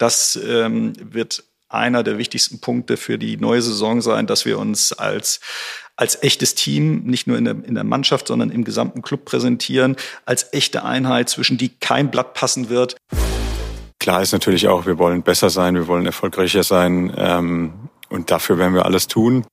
[0.00, 4.92] Das ähm, wird einer der wichtigsten Punkte für die neue Saison sein, dass wir uns
[4.92, 5.40] als
[5.96, 9.96] als echtes Team, nicht nur in der, in der Mannschaft, sondern im gesamten Club präsentieren,
[10.24, 12.96] als echte Einheit, zwischen die kein Blatt passen wird.
[13.98, 18.56] Klar ist natürlich auch, wir wollen besser sein, wir wollen erfolgreicher sein ähm, und dafür
[18.56, 19.44] werden wir alles tun.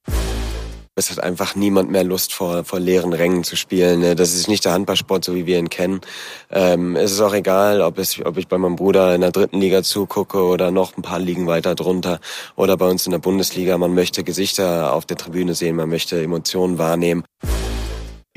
[0.98, 4.00] Es hat einfach niemand mehr Lust, vor, vor leeren Rängen zu spielen.
[4.00, 4.16] Ne?
[4.16, 6.02] Das ist nicht der Handballsport, so wie wir ihn kennen.
[6.50, 9.62] Ähm, es ist auch egal, ob, es, ob ich bei meinem Bruder in der dritten
[9.62, 12.20] Liga zugucke oder noch ein paar Ligen weiter drunter
[12.56, 13.78] oder bei uns in der Bundesliga.
[13.78, 17.24] Man möchte Gesichter auf der Tribüne sehen, man möchte Emotionen wahrnehmen.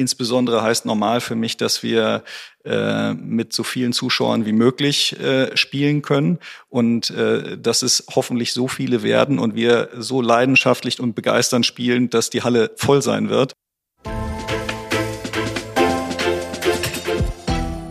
[0.01, 2.25] Insbesondere heißt normal für mich, dass wir
[2.65, 6.39] äh, mit so vielen Zuschauern wie möglich äh, spielen können
[6.71, 12.09] und äh, dass es hoffentlich so viele werden und wir so leidenschaftlich und begeisternd spielen,
[12.09, 13.53] dass die Halle voll sein wird.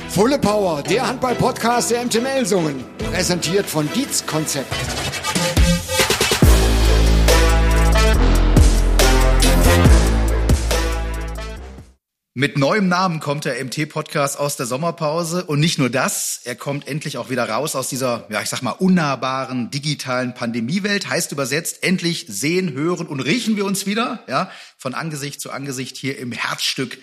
[0.07, 4.73] Fulle Power, der Handball-Podcast der MT Melsungen, präsentiert von Dietz Konzept.
[12.39, 15.43] Mit neuem Namen kommt der MT-Podcast aus der Sommerpause.
[15.43, 18.61] Und nicht nur das, er kommt endlich auch wieder raus aus dieser, ja, ich sag
[18.61, 21.09] mal, unnahbaren digitalen Pandemiewelt.
[21.09, 25.97] Heißt übersetzt, endlich sehen, hören und riechen wir uns wieder, ja, von Angesicht zu Angesicht
[25.97, 26.97] hier im Herzstück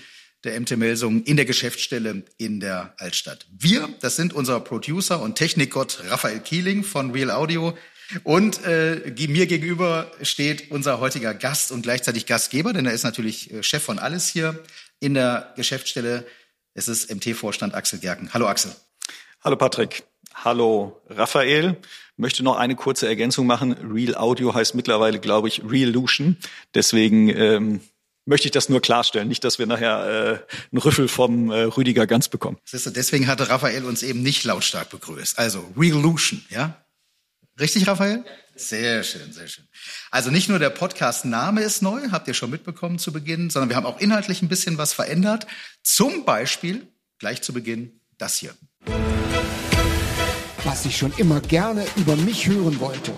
[0.44, 3.44] der MT Melsungen in der Geschäftsstelle in der Altstadt.
[3.50, 7.76] Wir, das sind unser Producer und Technikgott Raphael Kieling von Real Audio.
[8.22, 13.52] Und äh, mir gegenüber steht unser heutiger Gast und gleichzeitig Gastgeber, denn er ist natürlich
[13.52, 14.62] äh, Chef von alles hier,
[15.00, 16.26] in der Geschäftsstelle.
[16.74, 18.30] Es ist MT-Vorstand Axel Gerken.
[18.32, 18.72] Hallo Axel.
[19.42, 20.04] Hallo Patrick.
[20.34, 21.76] Hallo Raphael.
[22.16, 23.72] Möchte noch eine kurze Ergänzung machen.
[23.72, 26.36] Real Audio heißt mittlerweile, glaube ich, Realution.
[26.74, 27.80] Deswegen ähm,
[28.24, 29.28] möchte ich das nur klarstellen.
[29.28, 32.58] Nicht, dass wir nachher äh, einen Rüffel vom äh, Rüdiger Ganz bekommen.
[32.64, 35.38] Siehst du, deswegen hatte Raphael uns eben nicht lautstark begrüßt.
[35.38, 36.85] Also Realution, ja?
[37.58, 38.22] Richtig, Raphael?
[38.54, 39.64] Sehr schön, sehr schön.
[40.10, 43.76] Also nicht nur der Podcast-Name ist neu, habt ihr schon mitbekommen zu Beginn, sondern wir
[43.76, 45.46] haben auch inhaltlich ein bisschen was verändert.
[45.82, 46.86] Zum Beispiel,
[47.18, 48.54] gleich zu Beginn, das hier.
[50.64, 53.12] Was ich schon immer gerne über mich hören wollte.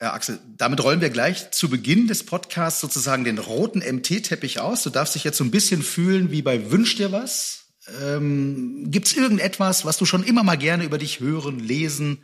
[0.00, 4.82] Ja, Axel, damit rollen wir gleich zu Beginn des Podcasts sozusagen den roten MT-Teppich aus.
[4.82, 7.63] Du darfst dich jetzt so ein bisschen fühlen wie bei Wünsch dir was.
[8.02, 12.18] Ähm, Gibt es irgendetwas, was du schon immer mal gerne über dich hören, lesen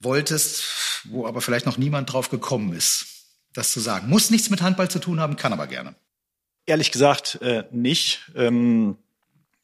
[0.00, 3.06] wolltest, wo aber vielleicht noch niemand drauf gekommen ist,
[3.54, 4.08] das zu sagen?
[4.08, 5.94] Muss nichts mit Handball zu tun haben, kann aber gerne.
[6.66, 8.30] Ehrlich gesagt äh, nicht.
[8.34, 8.96] Ähm,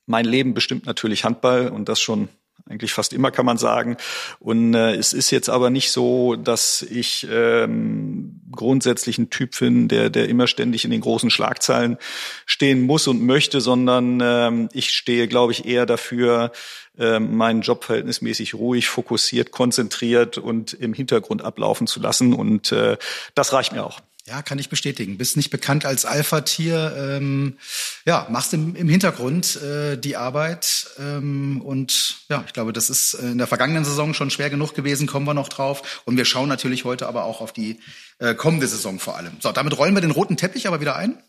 [0.06, 2.28] mein Leben bestimmt natürlich Handball und das schon
[2.68, 3.96] eigentlich fast immer kann man sagen.
[4.38, 9.88] Und äh, es ist jetzt aber nicht so, dass ich ähm, grundsätzlich ein Typ bin,
[9.88, 11.98] der, der immer ständig in den großen Schlagzeilen
[12.46, 16.52] stehen muss und möchte, sondern ähm, ich stehe, glaube ich, eher dafür,
[16.98, 22.32] ähm, meinen Job verhältnismäßig ruhig, fokussiert, konzentriert und im Hintergrund ablaufen zu lassen.
[22.34, 22.96] Und äh,
[23.34, 24.00] das reicht mir auch.
[24.26, 25.16] Ja, kann ich bestätigen.
[25.18, 26.94] Bist nicht bekannt als Alpha-Tier.
[26.96, 27.58] Ähm,
[28.04, 30.90] ja, machst im, im Hintergrund äh, die Arbeit.
[30.98, 35.06] Ähm, und ja, ich glaube, das ist in der vergangenen Saison schon schwer genug gewesen,
[35.06, 36.02] kommen wir noch drauf.
[36.04, 37.80] Und wir schauen natürlich heute aber auch auf die
[38.18, 39.32] äh, kommende Saison vor allem.
[39.40, 41.22] So, damit rollen wir den roten Teppich aber wieder ein.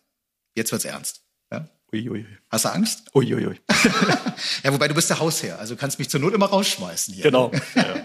[0.55, 1.21] Jetzt wird's ernst.
[1.51, 1.69] Ja?
[1.93, 2.25] Ui, ui.
[2.49, 3.03] Hast du Angst?
[3.13, 3.45] Uiuiui.
[3.45, 3.59] Ui, ui.
[4.63, 7.23] ja, wobei du bist der Hausherr, also kannst mich zur Not immer rausschmeißen hier.
[7.23, 7.51] Genau.
[7.75, 7.95] Ja.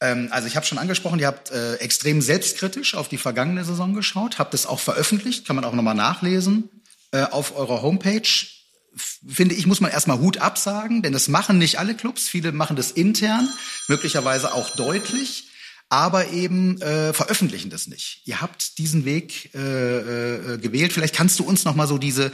[0.00, 3.94] Ähm, also ich habe schon angesprochen, ihr habt äh, extrem selbstkritisch auf die vergangene Saison
[3.94, 6.68] geschaut, habt es auch veröffentlicht, kann man auch nochmal nachlesen
[7.12, 8.28] äh, auf eurer Homepage.
[9.26, 12.28] Finde ich, muss man erstmal Hut absagen, denn das machen nicht alle Clubs.
[12.28, 13.48] Viele machen das intern,
[13.86, 15.48] möglicherweise auch deutlich,
[15.88, 18.22] aber eben äh, veröffentlichen das nicht.
[18.24, 20.92] Ihr habt diesen Weg äh, äh, gewählt.
[20.92, 22.32] Vielleicht kannst du uns nochmal so diese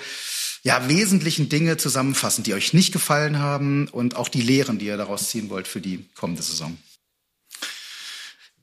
[0.63, 4.97] ja, wesentlichen Dinge zusammenfassen, die euch nicht gefallen haben und auch die Lehren, die ihr
[4.97, 6.79] daraus ziehen wollt für die kommende Saison.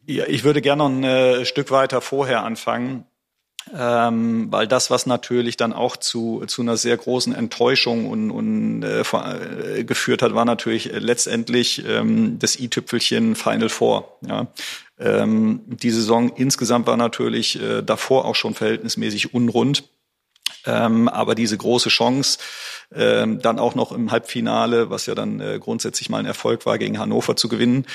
[0.06, 3.06] Ja, ich würde gerne noch ein äh, Stück weiter vorher anfangen,
[3.74, 8.84] ähm, weil das, was natürlich dann auch zu, zu einer sehr großen Enttäuschung und, und
[8.84, 14.18] äh, äh geführt hat, war natürlich letztendlich ähm, das i-Tüpfelchen Final Four.
[14.28, 14.48] Ja.
[14.98, 19.84] Ähm, die Saison insgesamt war natürlich äh, davor auch schon verhältnismäßig unrund.
[20.66, 22.38] Ähm, aber diese große Chance,
[22.94, 26.78] ähm, dann auch noch im Halbfinale, was ja dann äh, grundsätzlich mal ein Erfolg war,
[26.78, 27.86] gegen Hannover zu gewinnen.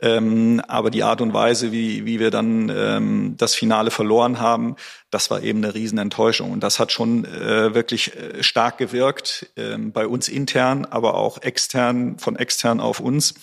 [0.00, 4.76] Ähm, aber die Art und Weise, wie, wie wir dann ähm, das Finale verloren haben,
[5.10, 6.50] das war eben eine Riesenenttäuschung.
[6.52, 11.42] Und das hat schon äh, wirklich äh, stark gewirkt, äh, bei uns intern, aber auch
[11.42, 13.34] extern, von extern auf uns.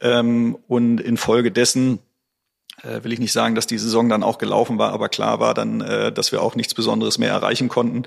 [0.00, 2.00] Ähm, und infolgedessen
[2.86, 5.54] äh, will ich nicht sagen, dass die Saison dann auch gelaufen war, aber klar war
[5.54, 8.04] dann, äh, dass wir auch nichts Besonderes mehr erreichen konnten.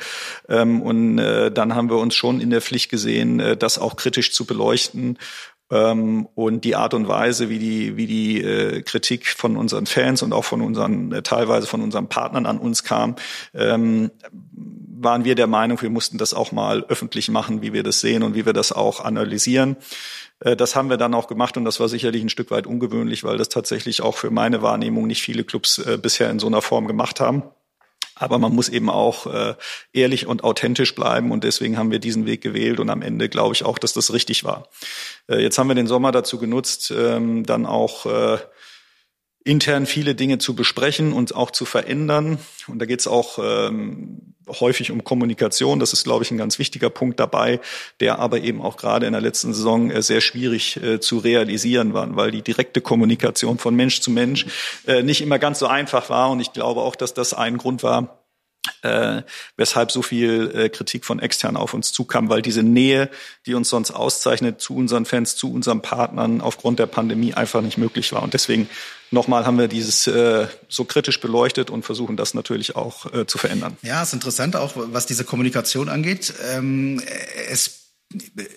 [0.47, 3.95] Ähm, und äh, dann haben wir uns schon in der Pflicht gesehen, äh, das auch
[3.95, 5.17] kritisch zu beleuchten
[5.71, 10.23] Ähm, und die Art und Weise, wie die, wie die äh, Kritik von unseren Fans
[10.23, 13.15] und auch von unseren, äh, teilweise von unseren Partnern an uns kam,
[13.53, 14.09] ähm,
[15.01, 18.23] waren wir der Meinung, wir mussten das auch mal öffentlich machen, wie wir das sehen
[18.23, 19.77] und wie wir das auch analysieren.
[20.39, 23.23] Äh, das haben wir dann auch gemacht und das war sicherlich ein Stück weit ungewöhnlich,
[23.23, 26.61] weil das tatsächlich auch für meine Wahrnehmung nicht viele Clubs äh, bisher in so einer
[26.61, 27.43] Form gemacht haben.
[28.15, 29.55] Aber man muss eben auch äh,
[29.93, 33.55] ehrlich und authentisch bleiben und deswegen haben wir diesen Weg gewählt und am Ende glaube
[33.55, 34.67] ich auch, dass das richtig war.
[35.29, 38.05] Jetzt haben wir den Sommer dazu genutzt, ähm, dann auch
[39.43, 42.39] intern viele Dinge zu besprechen und auch zu verändern.
[42.67, 45.79] Und da geht es auch ähm, häufig um Kommunikation.
[45.79, 47.59] Das ist, glaube ich, ein ganz wichtiger Punkt dabei,
[47.99, 51.93] der aber eben auch gerade in der letzten Saison äh, sehr schwierig äh, zu realisieren
[51.93, 54.45] war, weil die direkte Kommunikation von Mensch zu Mensch
[54.87, 56.31] äh, nicht immer ganz so einfach war.
[56.31, 58.18] Und ich glaube auch, dass das ein Grund war,
[58.81, 59.21] äh,
[59.57, 63.09] weshalb so viel äh, Kritik von extern auf uns zukam, weil diese Nähe,
[63.45, 67.77] die uns sonst auszeichnet zu unseren Fans, zu unseren Partnern aufgrund der Pandemie einfach nicht
[67.77, 68.23] möglich war.
[68.23, 68.69] Und deswegen
[69.11, 73.37] nochmal haben wir dieses äh, so kritisch beleuchtet und versuchen das natürlich auch äh, zu
[73.37, 73.77] verändern.
[73.81, 76.33] Ja, ist interessant auch, was diese Kommunikation angeht.
[76.53, 77.01] Ähm,
[77.49, 77.79] es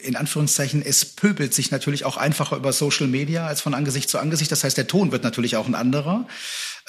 [0.03, 4.19] in Anführungszeichen, es pöbelt sich natürlich auch einfacher über Social Media als von Angesicht zu
[4.19, 4.51] Angesicht.
[4.51, 6.27] Das heißt, der Ton wird natürlich auch ein anderer.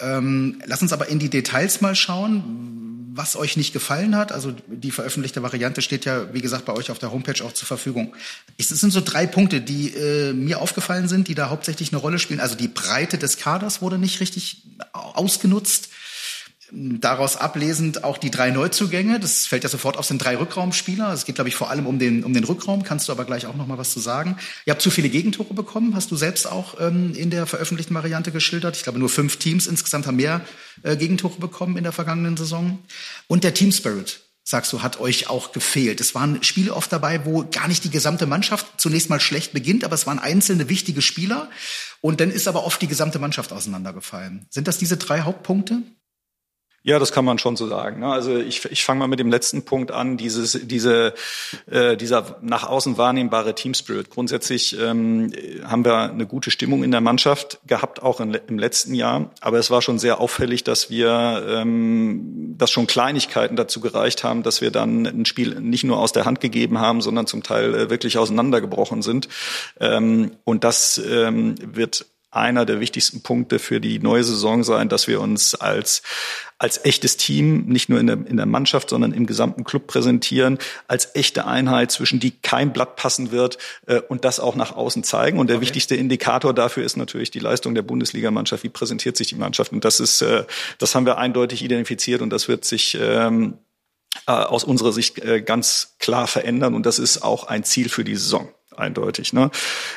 [0.04, 4.32] Ähm, lass uns aber in die Details mal schauen, was euch nicht gefallen hat.
[4.32, 7.68] Also die veröffentlichte Variante steht ja, wie gesagt, bei euch auf der Homepage auch zur
[7.68, 8.16] Verfügung.
[8.58, 12.20] Es sind so drei Punkte, die äh, mir aufgefallen sind, die da hauptsächlich eine Rolle
[12.20, 12.40] spielen.
[12.40, 14.64] Also die Breite des Kaders wurde nicht richtig
[14.94, 15.90] ausgenutzt
[16.76, 19.20] daraus ablesend auch die drei Neuzugänge.
[19.20, 21.14] Das fällt ja sofort aus den drei Rückraumspieler.
[21.14, 22.84] Es geht, glaube ich, vor allem um den, um den Rückraum.
[22.84, 24.38] Kannst du aber gleich auch noch mal was zu sagen.
[24.66, 25.96] Ihr habt zu viele Gegentore bekommen.
[25.96, 28.76] Hast du selbst auch ähm, in der veröffentlichten Variante geschildert.
[28.76, 30.42] Ich glaube, nur fünf Teams insgesamt haben mehr
[30.82, 32.80] äh, Gegentore bekommen in der vergangenen Saison.
[33.28, 36.02] Und der Team Spirit sagst du, hat euch auch gefehlt.
[36.02, 39.84] Es waren Spiele oft dabei, wo gar nicht die gesamte Mannschaft zunächst mal schlecht beginnt,
[39.86, 41.50] aber es waren einzelne wichtige Spieler.
[42.02, 44.48] Und dann ist aber oft die gesamte Mannschaft auseinandergefallen.
[44.50, 45.84] Sind das diese drei Hauptpunkte?
[46.86, 48.02] Ja, das kann man schon so sagen.
[48.02, 48.08] Ne?
[48.08, 51.14] Also ich, ich fange mal mit dem letzten Punkt an, dieses, diese,
[51.72, 54.10] äh, dieser nach außen wahrnehmbare Team Spirit.
[54.10, 55.32] Grundsätzlich ähm,
[55.64, 59.32] haben wir eine gute Stimmung in der Mannschaft gehabt, auch in, im letzten Jahr.
[59.40, 64.44] Aber es war schon sehr auffällig, dass wir, ähm, dass schon Kleinigkeiten dazu gereicht haben,
[64.44, 67.74] dass wir dann ein Spiel nicht nur aus der Hand gegeben haben, sondern zum Teil
[67.76, 69.30] äh, wirklich auseinandergebrochen sind.
[69.80, 75.08] Ähm, und das ähm, wird einer der wichtigsten Punkte für die neue Saison sein, dass
[75.08, 76.02] wir uns als
[76.64, 80.60] als echtes Team, nicht nur in der, in der Mannschaft, sondern im gesamten Club präsentieren,
[80.88, 85.04] als echte Einheit, zwischen die kein Blatt passen wird äh, und das auch nach außen
[85.04, 85.40] zeigen.
[85.40, 85.66] Und der okay.
[85.66, 88.64] wichtigste Indikator dafür ist natürlich die Leistung der Bundesligamannschaft.
[88.64, 89.74] Wie präsentiert sich die Mannschaft?
[89.74, 90.46] Und das ist, äh,
[90.78, 93.58] das haben wir eindeutig identifiziert und das wird sich ähm,
[94.26, 96.76] äh, aus unserer Sicht äh, ganz klar verändern.
[96.76, 98.48] Und das ist auch ein Ziel für die Saison
[98.78, 99.34] eindeutig.
[99.34, 99.52] Ne?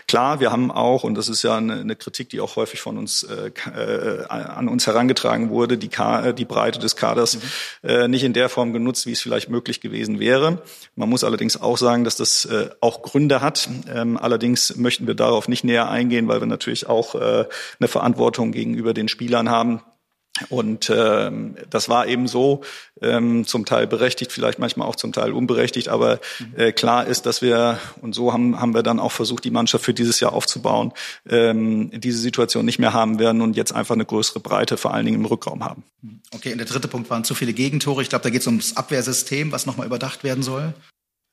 [0.08, 2.98] Klar, wir haben auch, und das ist ja eine, eine Kritik, die auch häufig von
[2.98, 7.36] uns äh, äh, an uns herangetragen wurde, die, Ka die Breite des Kaders
[7.82, 7.88] mhm.
[7.88, 10.62] äh, nicht in der Form genutzt, wie es vielleicht möglich gewesen wäre.
[10.94, 13.68] Man muss allerdings auch sagen, dass das äh, auch Gründe hat.
[13.92, 17.46] Ähm, allerdings möchten wir darauf nicht näher eingehen, weil wir natürlich auch äh,
[17.78, 19.82] eine Verantwortung gegenüber den Spielern haben,
[20.48, 22.62] und ähm, das war eben so,
[23.00, 26.20] ähm, zum Teil berechtigt, vielleicht manchmal auch zum Teil unberechtigt, aber
[26.56, 29.84] äh, klar ist, dass wir, und so haben, haben wir dann auch versucht, die Mannschaft
[29.84, 30.92] für dieses Jahr aufzubauen,
[31.28, 35.04] ähm, diese Situation nicht mehr haben werden und jetzt einfach eine größere Breite, vor allen
[35.06, 35.84] Dingen im Rückraum haben.
[36.34, 38.02] Okay, und der dritte Punkt waren zu viele Gegentore.
[38.02, 40.74] Ich glaube, da geht es ums Abwehrsystem, was nochmal überdacht werden soll.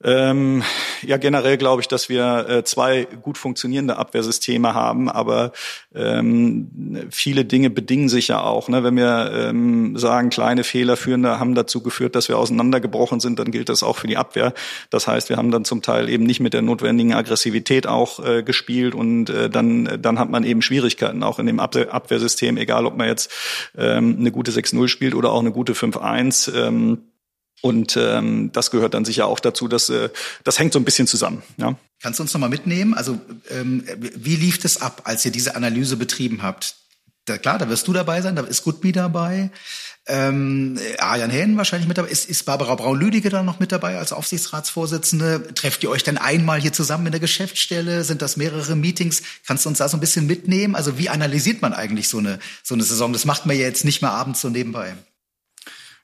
[0.04, 0.64] Ähm,
[1.02, 5.52] ja, generell glaube ich, dass wir äh, zwei gut funktionierende Abwehrsysteme haben, aber
[5.96, 8.68] ähm, viele Dinge bedingen sich ja auch.
[8.68, 8.84] Ne?
[8.84, 13.52] Wenn wir ähm, sagen, kleine Fehler führen, haben dazu geführt, dass wir auseinandergebrochen sind, dann
[13.52, 14.54] gilt das auch für die Abwehr.
[14.90, 18.44] Das heißt, wir haben dann zum Teil eben nicht mit der notwendigen Aggressivität auch äh,
[18.44, 22.86] gespielt und äh, dann, dann hat man eben Schwierigkeiten auch in dem Abwehr Abwehrsystem, egal
[22.86, 23.32] ob man jetzt
[23.78, 26.54] ähm, eine gute 6-0 spielt oder auch eine gute 5-1.
[26.56, 27.00] Ähm,
[27.62, 30.10] und ähm, das gehört dann sicher auch dazu, dass äh,
[30.44, 31.44] das hängt so ein bisschen zusammen.
[31.58, 31.76] Ja.
[32.02, 32.94] Kannst du uns nochmal mitnehmen?
[32.94, 33.20] Also
[33.50, 36.76] ähm, wie lief das ab, als ihr diese Analyse betrieben habt?
[37.26, 39.50] Da, klar, da wirst du dabei sein, da ist Gutby dabei,
[40.06, 42.10] ähm, Arjan Hähn wahrscheinlich mit dabei.
[42.10, 45.54] Ist, ist Barbara Braun-Lüdige dann noch mit dabei als Aufsichtsratsvorsitzende?
[45.56, 48.04] Trefft ihr euch denn einmal hier zusammen in der Geschäftsstelle?
[48.04, 49.22] Sind das mehrere Meetings?
[49.48, 50.76] Kannst du uns da so ein bisschen mitnehmen?
[50.76, 53.14] Also wie analysiert man eigentlich so eine, so eine Saison?
[53.14, 54.98] Das macht man ja jetzt nicht mehr abends so nebenbei.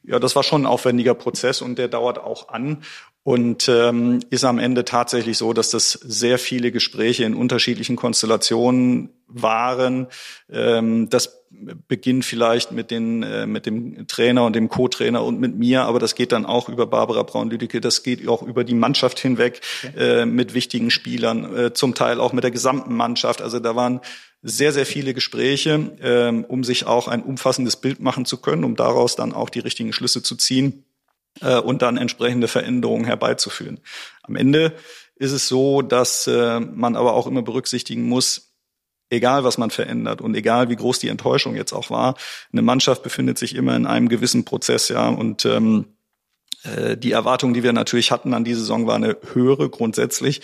[0.09, 2.83] Ja, das war schon ein aufwendiger Prozess und der dauert auch an
[3.21, 9.11] und ähm, ist am Ende tatsächlich so, dass das sehr viele Gespräche in unterschiedlichen Konstellationen
[9.27, 10.07] waren.
[10.51, 11.45] Ähm, das
[11.87, 15.99] beginnt vielleicht mit, den, äh, mit dem Trainer und dem Co-Trainer und mit mir, aber
[15.99, 20.21] das geht dann auch über Barbara Braun-Lüdecke, das geht auch über die Mannschaft hinweg okay.
[20.21, 23.43] äh, mit wichtigen Spielern, äh, zum Teil auch mit der gesamten Mannschaft.
[23.43, 24.01] Also da waren
[24.41, 28.75] sehr, sehr viele Gespräche, ähm, um sich auch ein umfassendes Bild machen zu können, um
[28.75, 30.86] daraus dann auch die richtigen Schlüsse zu ziehen
[31.41, 33.79] äh, und dann entsprechende Veränderungen herbeizuführen.
[34.24, 34.74] Am Ende
[35.15, 38.53] ist es so, dass äh, man aber auch immer berücksichtigen muss,
[39.10, 42.15] egal was man verändert und egal wie groß die Enttäuschung jetzt auch war,
[42.53, 45.86] eine Mannschaft befindet sich immer in einem gewissen Prozess, ja, und ähm,
[46.63, 50.41] äh, die Erwartung, die wir natürlich hatten an die Saison, war eine höhere grundsätzlich.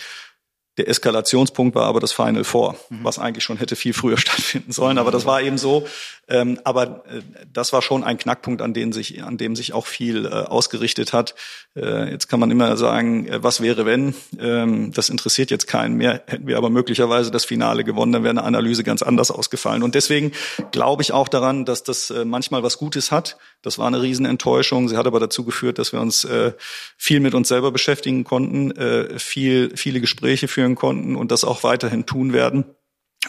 [0.76, 2.98] Der Eskalationspunkt war aber das Final Four, mhm.
[3.02, 4.98] was eigentlich schon hätte viel früher stattfinden sollen.
[4.98, 5.86] Aber das war eben so.
[6.28, 9.86] Ähm, aber äh, das war schon ein Knackpunkt, an dem sich, an dem sich auch
[9.86, 11.34] viel äh, ausgerichtet hat.
[11.76, 14.14] Äh, jetzt kann man immer sagen, äh, was wäre wenn?
[14.38, 16.22] Ähm, das interessiert jetzt keinen mehr.
[16.26, 19.82] Hätten wir aber möglicherweise das Finale gewonnen, dann wäre eine Analyse ganz anders ausgefallen.
[19.82, 20.32] Und deswegen
[20.72, 23.38] glaube ich auch daran, dass das äh, manchmal was Gutes hat.
[23.62, 24.88] Das war eine Riesenenttäuschung.
[24.88, 26.52] Sie hat aber dazu geführt, dass wir uns äh,
[26.96, 28.72] viel mit uns selber beschäftigen konnten,
[29.18, 32.64] viel, viele Gespräche führen konnten und das auch weiterhin tun werden.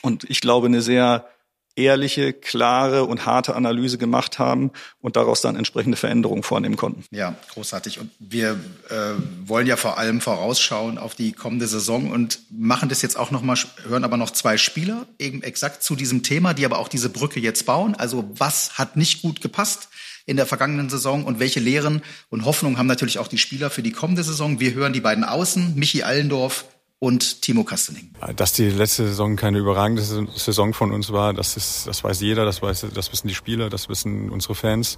[0.01, 1.27] Und ich glaube, eine sehr
[1.77, 7.03] ehrliche, klare und harte Analyse gemacht haben und daraus dann entsprechende Veränderungen vornehmen konnten.
[7.11, 7.99] Ja, großartig.
[7.99, 9.13] Und wir äh,
[9.45, 13.43] wollen ja vor allem vorausschauen auf die kommende Saison und machen das jetzt auch noch
[13.43, 17.09] mal, hören aber noch zwei Spieler eben exakt zu diesem Thema, die aber auch diese
[17.09, 17.95] Brücke jetzt bauen.
[17.95, 19.89] Also was hat nicht gut gepasst?
[20.29, 23.81] in der vergangenen Saison und welche Lehren und Hoffnungen haben natürlich auch die Spieler für
[23.81, 24.59] die kommende Saison.
[24.59, 26.65] Wir hören die beiden Außen, Michi Allendorf
[26.99, 28.11] und Timo Kastening.
[28.35, 32.45] Dass die letzte Saison keine überragende Saison von uns war, das, ist, das weiß jeder,
[32.45, 34.97] das, weiß, das wissen die Spieler, das wissen unsere Fans.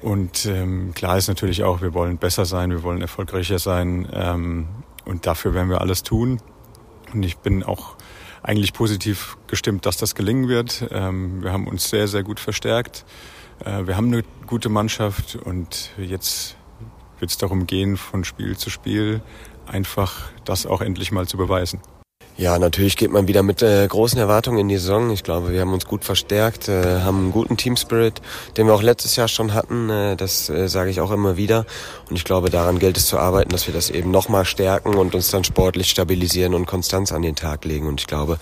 [0.00, 4.68] Und ähm, klar ist natürlich auch, wir wollen besser sein, wir wollen erfolgreicher sein ähm,
[5.04, 6.40] und dafür werden wir alles tun.
[7.12, 7.96] Und ich bin auch
[8.42, 10.88] eigentlich positiv gestimmt, dass das gelingen wird.
[10.90, 13.04] Ähm, wir haben uns sehr, sehr gut verstärkt.
[13.64, 16.56] Äh, wir haben eine gute Mannschaft und jetzt
[17.18, 19.20] wird es darum gehen, von Spiel zu Spiel
[19.70, 21.80] einfach das auch endlich mal zu beweisen.
[22.40, 25.10] Ja, natürlich geht man wieder mit äh, großen Erwartungen in die Saison.
[25.10, 28.22] Ich glaube, wir haben uns gut verstärkt, äh, haben einen guten Teamspirit,
[28.56, 29.90] den wir auch letztes Jahr schon hatten.
[29.90, 31.66] Äh, das äh, sage ich auch immer wieder.
[32.08, 35.14] Und ich glaube, daran gilt es zu arbeiten, dass wir das eben nochmal stärken und
[35.14, 37.86] uns dann sportlich stabilisieren und Konstanz an den Tag legen.
[37.86, 38.38] Und ich glaube,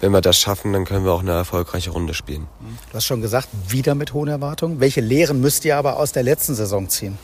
[0.00, 2.48] wenn wir das schaffen, dann können wir auch eine erfolgreiche Runde spielen.
[2.90, 4.80] Du hast schon gesagt, wieder mit hohen Erwartungen.
[4.80, 7.18] Welche Lehren müsst ihr aber aus der letzten Saison ziehen?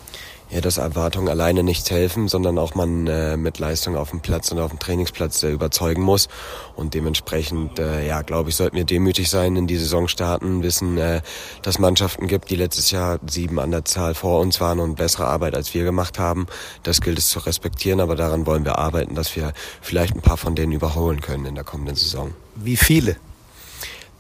[0.51, 4.51] Ja, dass Erwartungen alleine nichts helfen, sondern auch man äh, mit Leistung auf dem Platz
[4.51, 6.29] und auf dem Trainingsplatz äh, überzeugen muss.
[6.75, 10.97] Und dementsprechend, äh, ja, glaube ich, sollten wir demütig sein, in die Saison starten, wissen,
[10.97, 11.21] äh,
[11.63, 15.27] dass Mannschaften gibt, die letztes Jahr sieben an der Zahl vor uns waren und bessere
[15.27, 16.47] Arbeit als wir gemacht haben.
[16.83, 19.53] Das gilt es zu respektieren, aber daran wollen wir arbeiten, dass wir
[19.83, 22.33] vielleicht ein paar von denen überholen können in der kommenden Saison.
[22.55, 23.17] Wie viele?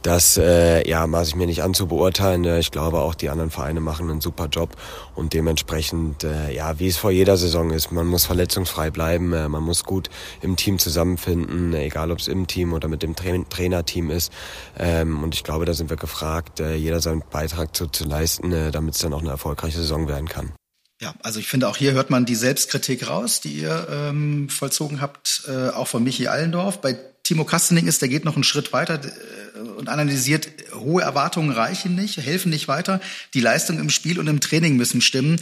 [0.03, 2.45] Das äh, ja, maße ich mir nicht an zu beurteilen.
[2.45, 4.77] Äh, ich glaube, auch die anderen Vereine machen einen super Job
[5.17, 9.49] und dementsprechend, äh, ja, wie es vor jeder Saison ist, man muss verletzungsfrei bleiben, äh,
[9.49, 10.09] man muss gut
[10.41, 14.33] im Team zusammenfinden, egal ob es im Team oder mit dem Tra Trainerteam ist.
[14.79, 18.53] Ähm, und ich glaube, da sind wir gefragt, äh, jeder seinen Beitrag zu, zu leisten,
[18.53, 20.53] äh, damit es dann auch eine erfolgreiche Saison werden kann.
[21.01, 25.01] Ja, also ich finde auch hier hört man die Selbstkritik raus, die ihr ähm, vollzogen
[25.01, 26.81] habt, äh, auch von Michi Allendorf.
[26.81, 31.51] Bei Timo Kastening ist, der geht noch einen Schritt weiter äh, und analysiert, hohe Erwartungen
[31.51, 33.03] reichen nicht, helfen nicht weiter.
[33.35, 35.39] Die Leistung im Spiel und im Training müssen stimmen.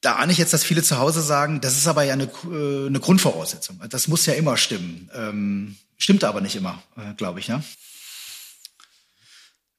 [0.00, 2.86] Da ahne ich jetzt, dass viele zu Hause sagen, das ist aber ja eine, äh,
[2.86, 3.78] eine Grundvoraussetzung.
[3.90, 5.10] Das muss ja immer stimmen.
[5.14, 7.62] Ähm, stimmt aber nicht immer, äh, glaube ich, ja.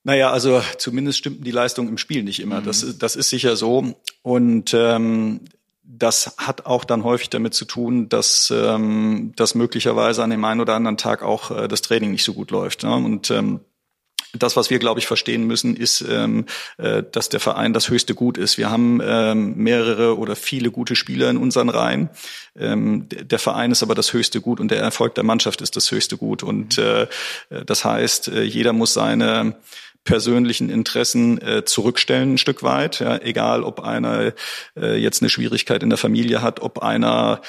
[0.04, 2.62] Naja, also zumindest stimmten die Leistungen im Spiel nicht immer.
[2.62, 2.66] Mhm.
[2.66, 4.00] Das, das ist sicher so.
[4.22, 5.42] Und ähm,
[5.90, 10.60] das hat auch dann häufig damit zu tun, dass, ähm, dass möglicherweise an dem einen
[10.60, 12.84] oder anderen Tag auch äh, das Training nicht so gut läuft.
[12.84, 12.94] Ne?
[12.94, 13.62] Und ähm,
[14.34, 16.46] das, was wir, glaube ich, verstehen müssen, ist, ähm,
[16.78, 18.58] äh, dass der Verein das höchste Gut ist.
[18.58, 22.10] Wir haben ähm, mehrere oder viele gute Spieler in unseren Reihen.
[22.58, 25.90] Ähm, der Verein ist aber das höchste Gut und der Erfolg der Mannschaft ist das
[25.92, 26.44] höchste Gut.
[26.44, 27.08] Und äh,
[27.66, 29.56] das heißt, äh, jeder muss seine
[30.08, 33.00] persönlichen Interessen äh, zurückstellen ein Stück weit.
[33.00, 34.34] Ja, egal, ob einer
[34.76, 37.42] äh, jetzt eine Schwierigkeit in der Familie hat, ob einer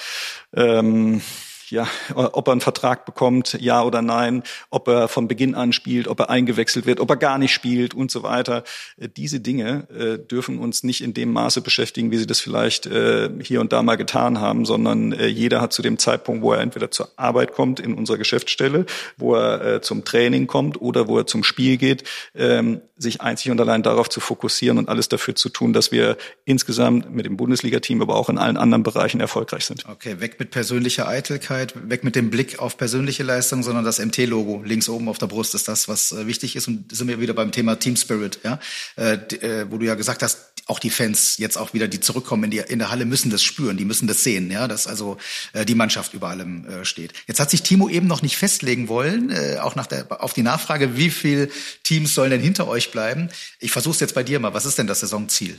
[0.54, 1.22] ähm,
[1.70, 6.08] ja, ob er einen Vertrag bekommt, ja oder nein, ob er von Beginn an spielt,
[6.08, 8.64] ob er eingewechselt wird, ob er gar nicht spielt und so weiter.
[8.96, 12.86] Äh, diese Dinge äh, dürfen uns nicht in dem Maße beschäftigen, wie sie das vielleicht
[12.86, 16.60] äh, hier und da mal getan haben, sondern jeder hat zu dem Zeitpunkt, wo er
[16.60, 21.26] entweder zur Arbeit kommt in unserer Geschäftsstelle, wo er zum Training kommt oder wo er
[21.26, 25.48] zum Spiel geht, ähm, sich einzig und allein darauf zu fokussieren und alles dafür zu
[25.48, 29.86] tun, dass wir insgesamt mit dem Bundesliga-Team, aber auch in allen anderen Bereichen erfolgreich sind.
[29.88, 33.98] Okay, weg mit persönlicher Eitelkeit weit, weg mit dem Blick auf persönliche Leistung, sondern das
[33.98, 36.68] MT-Logo links oben auf der Brust ist das, was äh, wichtig ist.
[36.68, 38.58] Und sind wir wieder beim Thema Team Spirit, ja,
[38.96, 42.44] äh, äh, wo du ja gesagt hast, auch die Fans jetzt auch wieder, die zurückkommen
[42.44, 45.16] in, die, in der Halle, müssen das spüren, die müssen das sehen, ja, dass also
[45.54, 47.14] äh, die Mannschaft über allem äh, steht.
[47.26, 50.42] Jetzt hat sich Timo eben noch nicht festlegen wollen, äh, auch nach der, auf die
[50.42, 51.50] Nachfrage, wie viel
[51.84, 53.30] Teams sollen denn hinter euch bleiben.
[53.60, 54.52] Ich versuche es jetzt bei dir mal.
[54.52, 55.58] Was ist denn das Saisonziel?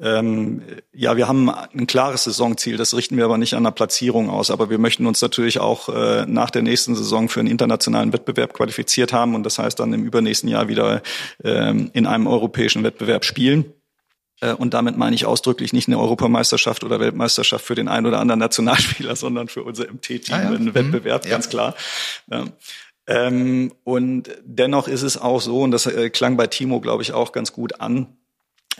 [0.00, 0.62] Ähm,
[0.92, 4.50] ja, wir haben ein klares Saisonziel, das richten wir aber nicht an der Platzierung aus.
[4.50, 8.52] Aber wir möchten uns natürlich auch äh, nach der nächsten Saison für einen internationalen Wettbewerb
[8.52, 11.02] qualifiziert haben und das heißt dann im übernächsten Jahr wieder
[11.42, 13.72] ähm, in einem europäischen Wettbewerb spielen.
[14.40, 18.20] Äh, und damit meine ich ausdrücklich nicht eine Europameisterschaft oder Weltmeisterschaft für den einen oder
[18.20, 20.48] anderen Nationalspieler, sondern für unser MT-Team ah, ja.
[20.48, 21.30] einen Wettbewerb, mhm.
[21.30, 21.74] ganz klar.
[22.30, 22.44] Ja.
[23.08, 27.12] Ähm, und dennoch ist es auch so, und das äh, klang bei Timo, glaube ich,
[27.12, 28.08] auch ganz gut an,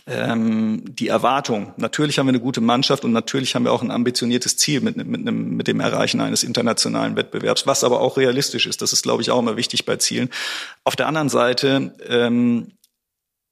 [0.07, 1.73] ähm, die Erwartung.
[1.77, 4.97] Natürlich haben wir eine gute Mannschaft und natürlich haben wir auch ein ambitioniertes Ziel mit,
[4.97, 8.83] mit, einem, mit dem Erreichen eines internationalen Wettbewerbs, was aber auch realistisch ist.
[8.83, 10.31] Das ist, glaube ich, auch immer wichtig bei Zielen.
[10.85, 12.73] Auf der anderen Seite ähm,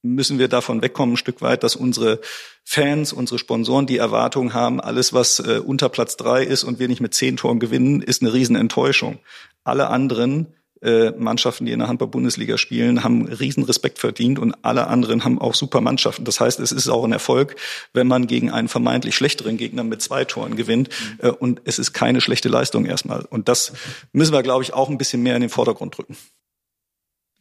[0.02, 2.20] müssen wir davon wegkommen, ein Stück weit, dass unsere
[2.62, 6.88] Fans, unsere Sponsoren die Erwartung haben, alles, was äh, unter Platz drei ist und wir
[6.88, 9.18] nicht mit zehn Toren gewinnen, ist eine Riesenenttäuschung.
[9.64, 14.86] Alle anderen äh, Mannschaften, die in der Handball-Bundesliga spielen, haben riesen Respekt verdient und alle
[14.86, 16.24] anderen haben auch super Mannschaften.
[16.24, 17.56] Das heißt, es ist auch ein Erfolg,
[17.92, 21.92] wenn man gegen einen vermeintlich schlechteren Gegner mit zwei Toren gewinnt äh, und es ist
[21.92, 23.22] keine schlechte Leistung erstmal.
[23.22, 23.72] Und das
[24.12, 26.16] müssen wir, glaube ich, auch ein bisschen mehr in den Vordergrund drücken.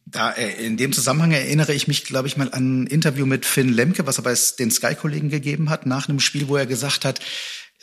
[0.06, 3.46] Da, äh, in dem Zusammenhang erinnere ich mich, glaube ich, mal an ein Interview mit
[3.46, 7.04] Finn Lemke, was er bei den Sky-Kollegen gegeben hat, nach einem Spiel, wo er gesagt
[7.04, 7.20] hat,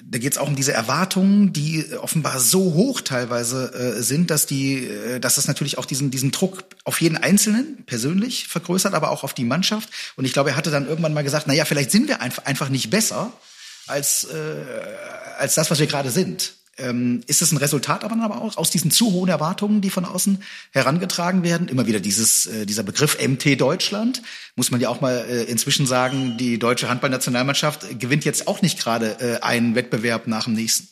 [0.03, 4.45] da geht es auch um diese Erwartungen, die offenbar so hoch teilweise äh, sind, dass
[4.45, 9.11] die, äh, dass das natürlich auch diesen diesen Druck auf jeden Einzelnen persönlich vergrößert, aber
[9.11, 9.89] auch auf die Mannschaft.
[10.15, 12.45] Und ich glaube, er hatte dann irgendwann mal gesagt: Na ja, vielleicht sind wir einfach
[12.45, 13.33] einfach nicht besser
[13.87, 14.63] als äh,
[15.37, 16.53] als das, was wir gerade sind.
[16.81, 20.43] Ähm, ist es ein Resultat aber, auch aus diesen zu hohen Erwartungen, die von außen
[20.71, 21.67] herangetragen werden?
[21.67, 24.21] Immer wieder dieses, äh, dieser Begriff MT Deutschland.
[24.55, 28.79] Muss man ja auch mal äh, inzwischen sagen, die deutsche Handballnationalmannschaft gewinnt jetzt auch nicht
[28.79, 30.87] gerade äh, einen Wettbewerb nach dem nächsten.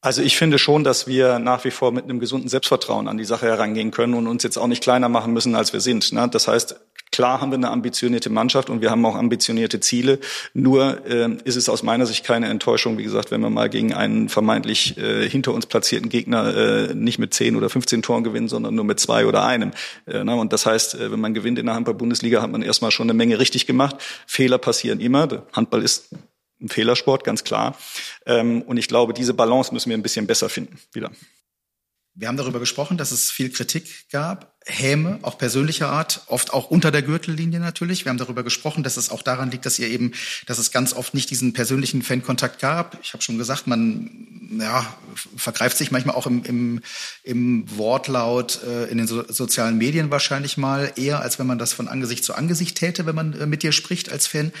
[0.00, 3.24] Also ich finde schon, dass wir nach wie vor mit einem gesunden Selbstvertrauen an die
[3.24, 6.12] Sache herangehen können und uns jetzt auch nicht kleiner machen müssen, als wir sind.
[6.12, 6.28] Ne?
[6.28, 6.76] Das heißt,
[7.14, 10.18] klar haben wir eine ambitionierte Mannschaft und wir haben auch ambitionierte Ziele.
[10.52, 13.94] Nur äh, ist es aus meiner Sicht keine Enttäuschung, wie gesagt, wenn wir mal gegen
[13.94, 16.56] einen vermeintlich äh, hinter uns platzierten Gegner
[16.90, 19.70] äh, nicht mit 10 oder 15 Toren gewinnen, sondern nur mit zwei oder einem.
[20.06, 20.34] Äh, ne?
[20.34, 23.14] Und das heißt, äh, wenn man gewinnt in der Handball-Bundesliga, hat man erstmal schon eine
[23.14, 23.96] Menge richtig gemacht.
[24.26, 25.44] Fehler passieren immer.
[25.52, 26.08] Handball ist
[26.60, 27.78] ein Fehlersport, ganz klar.
[28.26, 31.12] Ähm, und ich glaube, diese Balance müssen wir ein bisschen besser finden wieder.
[32.16, 36.70] Wir haben darüber gesprochen, dass es viel Kritik gab, Häme, auch persönlicher Art, oft auch
[36.70, 38.04] unter der Gürtellinie natürlich.
[38.04, 40.12] Wir haben darüber gesprochen, dass es auch daran liegt, dass ihr eben,
[40.46, 42.98] dass es ganz oft nicht diesen persönlichen Fankontakt gab.
[43.02, 44.86] Ich habe schon gesagt, man ja,
[45.36, 46.80] vergreift sich manchmal auch im, im,
[47.24, 51.72] im Wortlaut äh, in den so, sozialen Medien wahrscheinlich mal eher, als wenn man das
[51.72, 54.52] von Angesicht zu Angesicht täte, wenn man äh, mit dir spricht als Fan.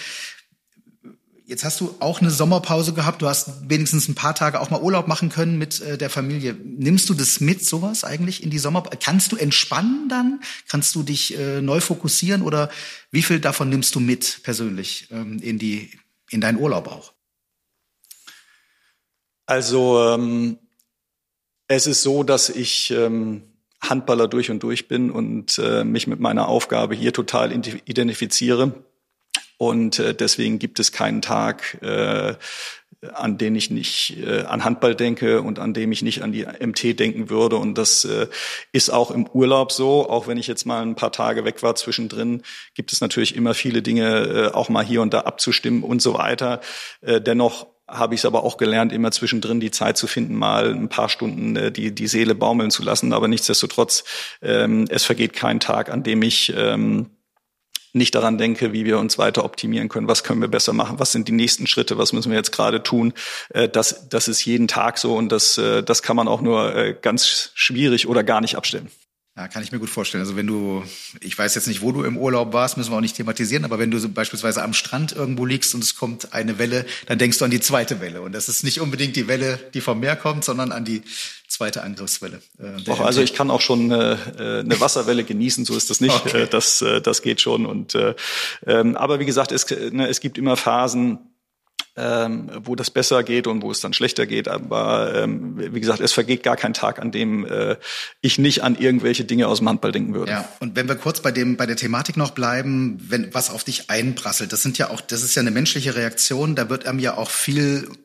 [1.46, 3.20] Jetzt hast du auch eine Sommerpause gehabt.
[3.20, 6.54] Du hast wenigstens ein paar Tage auch mal Urlaub machen können mit äh, der Familie.
[6.54, 8.96] Nimmst du das mit, sowas eigentlich in die Sommerpause?
[8.98, 10.40] Kannst du entspannen dann?
[10.68, 12.70] Kannst du dich äh, neu fokussieren oder
[13.10, 15.90] wie viel davon nimmst du mit persönlich ähm, in die
[16.30, 17.12] in deinen Urlaub auch?
[19.44, 20.58] Also ähm,
[21.68, 23.42] es ist so, dass ich ähm,
[23.82, 28.82] Handballer durch und durch bin und äh, mich mit meiner Aufgabe hier total identifiziere
[29.56, 32.34] und äh, deswegen gibt es keinen Tag, äh,
[33.12, 36.44] an den ich nicht äh, an Handball denke und an dem ich nicht an die
[36.44, 37.56] MT denken würde.
[37.56, 38.28] Und das äh,
[38.72, 40.08] ist auch im Urlaub so.
[40.08, 42.42] Auch wenn ich jetzt mal ein paar Tage weg war zwischendrin,
[42.74, 46.14] gibt es natürlich immer viele Dinge, äh, auch mal hier und da abzustimmen und so
[46.14, 46.60] weiter.
[47.02, 50.70] Äh, dennoch habe ich es aber auch gelernt, immer zwischendrin die Zeit zu finden, mal
[50.70, 53.12] ein paar Stunden äh, die, die Seele baumeln zu lassen.
[53.12, 54.04] Aber nichtsdestotrotz,
[54.40, 57.10] ähm, es vergeht kein Tag, an dem ich ähm,
[57.94, 61.12] nicht daran denke, wie wir uns weiter optimieren können, was können wir besser machen, was
[61.12, 63.14] sind die nächsten Schritte, was müssen wir jetzt gerade tun.
[63.50, 66.74] Äh, das, das ist jeden Tag so und das, äh, das kann man auch nur
[66.74, 68.90] äh, ganz schwierig oder gar nicht abstellen.
[69.36, 70.22] Ja, kann ich mir gut vorstellen.
[70.22, 70.84] Also wenn du,
[71.20, 73.80] ich weiß jetzt nicht, wo du im Urlaub warst, müssen wir auch nicht thematisieren, aber
[73.80, 77.38] wenn du so beispielsweise am Strand irgendwo liegst und es kommt eine Welle, dann denkst
[77.38, 78.22] du an die zweite Welle.
[78.22, 81.02] Und das ist nicht unbedingt die Welle, die vom Meer kommt, sondern an die
[81.54, 82.40] zweite Angriffswelle.
[82.58, 86.14] Äh, Doch, also ich kann auch schon äh, eine Wasserwelle genießen, so ist das nicht.
[86.14, 86.42] Okay.
[86.42, 87.64] Äh, das, äh, das geht schon.
[87.66, 88.14] Und äh,
[88.66, 91.18] ähm, aber wie gesagt, es, ne, es gibt immer Phasen,
[91.96, 94.48] ähm, wo das besser geht und wo es dann schlechter geht.
[94.48, 97.76] Aber ähm, wie gesagt, es vergeht gar kein Tag, an dem äh,
[98.20, 100.32] ich nicht an irgendwelche Dinge aus dem Handball denken würde.
[100.32, 103.64] Ja, und wenn wir kurz bei dem bei der Thematik noch bleiben, wenn was auf
[103.64, 106.56] dich einprasselt, das sind ja auch, das ist ja eine menschliche Reaktion.
[106.56, 108.03] Da wird einem ja auch viel äh,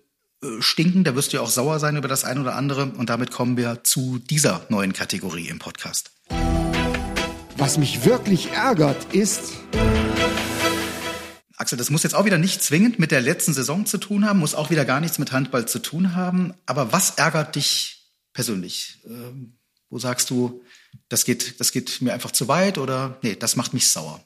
[0.59, 2.85] stinken, da wirst du ja auch sauer sein über das eine oder andere.
[2.85, 6.11] Und damit kommen wir zu dieser neuen Kategorie im Podcast.
[7.57, 9.53] Was mich wirklich ärgert, ist.
[11.57, 14.39] Axel, das muss jetzt auch wieder nicht zwingend mit der letzten Saison zu tun haben,
[14.39, 16.53] muss auch wieder gar nichts mit Handball zu tun haben.
[16.65, 19.01] Aber was ärgert dich persönlich?
[19.05, 19.57] Ähm,
[19.89, 20.63] wo sagst du,
[21.09, 24.23] das geht, das geht mir einfach zu weit oder nee, das macht mich sauer?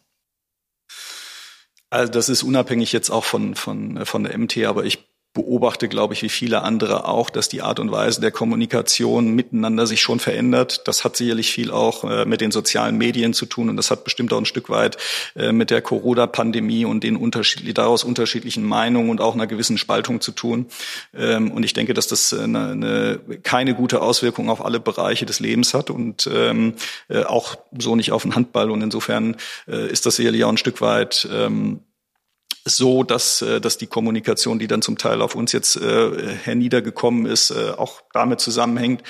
[1.90, 6.14] Also das ist unabhängig jetzt auch von, von, von der MT, aber ich beobachte, glaube
[6.14, 10.20] ich, wie viele andere auch, dass die Art und Weise der Kommunikation miteinander sich schon
[10.20, 10.88] verändert.
[10.88, 14.04] Das hat sicherlich viel auch äh, mit den sozialen Medien zu tun und das hat
[14.04, 14.98] bestimmt auch ein Stück weit
[15.36, 20.22] äh, mit der Corona-Pandemie und den unterschiedlich, daraus unterschiedlichen Meinungen und auch einer gewissen Spaltung
[20.22, 20.68] zu tun.
[21.16, 25.40] Ähm, und ich denke, dass das eine, eine, keine gute Auswirkung auf alle Bereiche des
[25.40, 26.76] Lebens hat und ähm,
[27.10, 28.70] äh, auch so nicht auf den Handball.
[28.70, 29.36] Und insofern
[29.68, 31.80] äh, ist das sicherlich auch ein Stück weit ähm,
[32.66, 37.26] so, dass, äh, dass die Kommunikation, die dann zum Teil auf uns jetzt äh, herniedergekommen
[37.26, 39.04] ist, äh, auch damit zusammenhängt.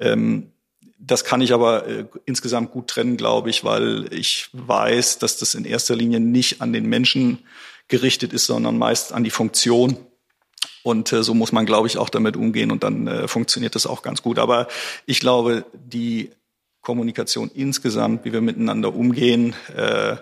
[0.00, 0.52] Ähm,
[0.98, 5.54] das kann ich aber äh, insgesamt gut trennen, glaube ich, weil ich weiß, dass das
[5.54, 7.40] in erster Linie nicht an den Menschen
[7.88, 9.96] gerichtet ist, sondern meist an die Funktion.
[10.82, 13.86] Und äh, so muss man, glaube ich, auch damit umgehen und dann äh, funktioniert das
[13.86, 14.38] auch ganz gut.
[14.38, 14.68] Aber
[15.04, 16.30] ich glaube, die
[16.80, 20.16] Kommunikation insgesamt, wie wir miteinander umgehen, äh,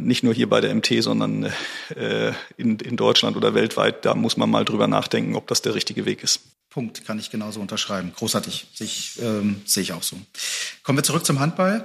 [0.00, 1.52] nicht nur hier bei der MT, sondern
[1.94, 5.74] äh, in, in Deutschland oder weltweit, da muss man mal drüber nachdenken, ob das der
[5.74, 6.40] richtige Weg ist.
[6.68, 8.12] Punkt, kann ich genauso unterschreiben.
[8.16, 10.16] Großartig, sehe ich, ähm, sehe ich auch so.
[10.82, 11.84] Kommen wir zurück zum Handball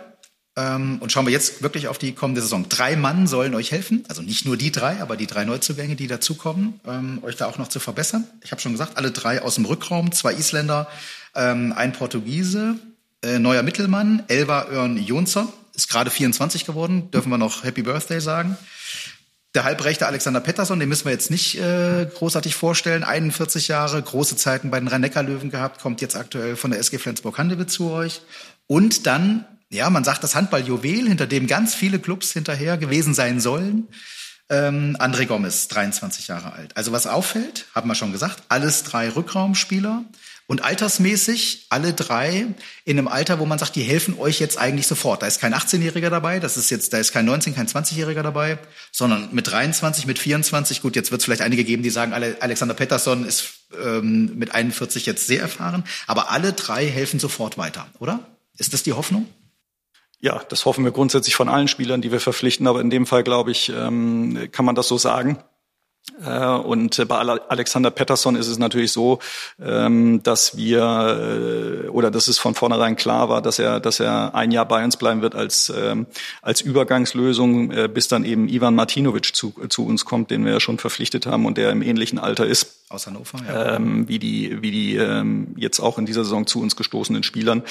[0.55, 2.67] ähm, und schauen wir jetzt wirklich auf die kommende Saison.
[2.67, 6.07] Drei Mann sollen euch helfen, also nicht nur die drei, aber die drei Neuzugänge, die
[6.07, 8.25] dazukommen, ähm, euch da auch noch zu verbessern.
[8.43, 10.87] Ich habe schon gesagt, alle drei aus dem Rückraum, zwei Isländer,
[11.35, 12.79] ähm, ein Portugiese,
[13.21, 18.19] äh, neuer Mittelmann, Elva Örn Jonsson, ist gerade 24 geworden, dürfen wir noch Happy Birthday
[18.19, 18.57] sagen.
[19.53, 23.03] Der halbrechte Alexander Pettersson, den müssen wir jetzt nicht äh, großartig vorstellen.
[23.03, 27.71] 41 Jahre, große Zeiten bei den Rhein-Neckar-Löwen gehabt, kommt jetzt aktuell von der SG Flensburg-Handewitt
[27.71, 28.21] zu euch.
[28.65, 33.39] Und dann, ja, man sagt das Handball-Juwel, hinter dem ganz viele Clubs hinterher gewesen sein
[33.39, 33.87] sollen.
[34.49, 36.75] Ähm, André Gomez, 23 Jahre alt.
[36.75, 40.03] Also was auffällt, haben wir schon gesagt, alles drei Rückraumspieler.
[40.49, 42.47] Und altersmäßig alle drei
[42.85, 45.21] in einem Alter, wo man sagt, die helfen euch jetzt eigentlich sofort.
[45.21, 48.57] Da ist kein 18-Jähriger dabei, das ist jetzt, da ist kein 19, kein 20-Jähriger dabei,
[48.93, 50.81] sondern mit 23, mit 24.
[50.81, 55.05] Gut, jetzt wird es vielleicht einige geben, die sagen, Alexander Pettersson ist ähm, mit 41
[55.05, 58.25] jetzt sehr erfahren, aber alle drei helfen sofort weiter, oder?
[58.57, 59.27] Ist das die Hoffnung?
[60.19, 62.65] Ja, das hoffen wir grundsätzlich von allen Spielern, die wir verpflichten.
[62.65, 65.37] Aber in dem Fall, glaube ich, ähm, kann man das so sagen.
[66.25, 69.19] Äh, und bei Alexander Pettersson ist es natürlich so,
[69.61, 74.33] ähm, dass wir äh, oder dass es von vornherein klar war, dass er, dass er
[74.33, 76.07] ein Jahr bei uns bleiben wird als ähm,
[76.41, 80.59] als Übergangslösung, äh, bis dann eben Ivan Martinovic zu, zu uns kommt, den wir ja
[80.59, 83.75] schon verpflichtet haben und der im ähnlichen Alter ist aus Hannover, ja.
[83.75, 87.63] ähm, wie die, wie die ähm, jetzt auch in dieser Saison zu uns gestoßenen Spielern.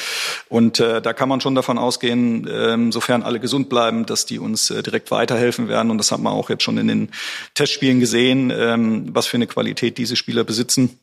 [0.49, 4.39] Und äh, da kann man schon davon ausgehen, ähm, sofern alle gesund bleiben, dass die
[4.39, 5.91] uns äh, direkt weiterhelfen werden.
[5.91, 7.09] Und das hat man auch jetzt schon in den
[7.55, 10.99] Testspielen gesehen, ähm, was für eine Qualität diese Spieler besitzen.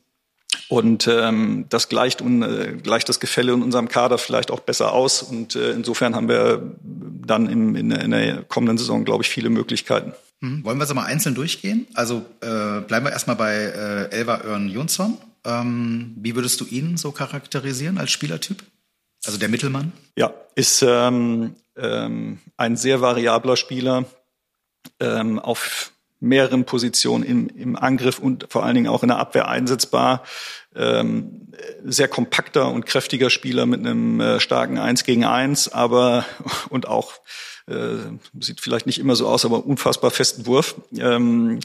[0.68, 4.92] Und ähm, das gleicht, un, äh, gleicht das Gefälle in unserem Kader vielleicht auch besser
[4.92, 5.22] aus.
[5.22, 9.50] Und äh, insofern haben wir dann im, in, in der kommenden Saison, glaube ich, viele
[9.50, 10.12] Möglichkeiten.
[10.40, 10.64] Mhm.
[10.64, 11.86] Wollen wir sie mal einzeln durchgehen?
[11.94, 15.18] Also äh, bleiben wir erstmal bei äh, Elva Örn Jonsson.
[15.44, 18.62] Ähm, wie würdest du ihn so charakterisieren als Spielertyp?
[19.24, 19.92] Also der Mittelmann?
[20.16, 24.04] Ja, ist ähm, ähm, ein sehr variabler Spieler
[25.00, 29.48] ähm, auf mehreren Positionen im, im Angriff und vor allen Dingen auch in der Abwehr
[29.48, 30.22] einsetzbar.
[30.74, 31.52] Ähm,
[31.84, 36.24] sehr kompakter und kräftiger Spieler mit einem äh, starken Eins gegen Eins, aber
[36.70, 37.12] und auch
[37.66, 37.96] äh,
[38.40, 40.74] sieht vielleicht nicht immer so aus, aber unfassbar festen Wurf.
[40.98, 41.60] Ähm,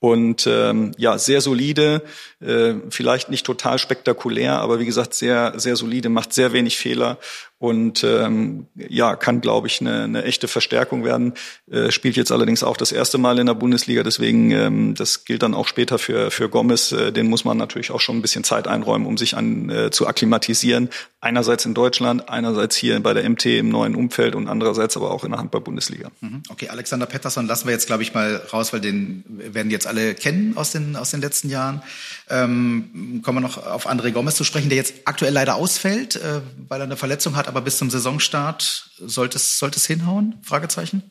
[0.00, 2.02] und ähm, ja, sehr solide,
[2.40, 7.18] äh, vielleicht nicht total spektakulär, aber wie gesagt, sehr, sehr solide, macht sehr wenig Fehler
[7.60, 11.34] und ähm, ja, kann, glaube ich, eine, eine echte Verstärkung werden.
[11.70, 15.42] Äh, spielt jetzt allerdings auch das erste Mal in der Bundesliga, deswegen ähm, das gilt
[15.42, 16.92] dann auch später für für Gomez.
[16.92, 19.90] Äh, den muss man natürlich auch schon ein bisschen Zeit einräumen, um sich an äh,
[19.90, 20.88] zu akklimatisieren.
[21.20, 25.24] Einerseits in Deutschland, einerseits hier bei der MT im neuen Umfeld und andererseits aber auch
[25.24, 26.10] in der Handball-Bundesliga.
[26.22, 26.42] Mhm.
[26.48, 30.14] Okay, Alexander Pettersson lassen wir jetzt, glaube ich, mal raus, weil den werden jetzt alle
[30.14, 31.82] kennen aus den aus den letzten Jahren.
[32.30, 36.40] Ähm, kommen wir noch auf André Gomez zu sprechen, der jetzt aktuell leider ausfällt, äh,
[36.68, 40.38] weil er eine Verletzung hat aber bis zum Saisonstart sollte es, sollte es hinhauen?
[40.42, 41.02] Fragezeichen?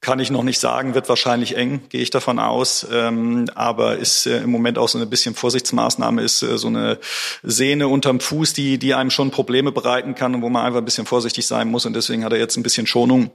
[0.00, 2.86] Kann ich noch nicht sagen, wird wahrscheinlich eng, gehe ich davon aus.
[2.92, 6.98] Ähm, aber ist äh, im Moment auch so eine bisschen Vorsichtsmaßnahme, ist äh, so eine
[7.42, 10.84] Sehne unterm Fuß, die, die einem schon Probleme bereiten kann und wo man einfach ein
[10.84, 11.86] bisschen vorsichtig sein muss.
[11.86, 13.30] Und deswegen hat er jetzt ein bisschen Schonung.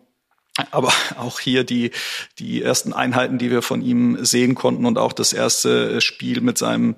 [0.71, 1.91] Aber auch hier die,
[2.37, 6.57] die ersten Einheiten, die wir von ihm sehen konnten und auch das erste Spiel mit
[6.57, 6.95] seinem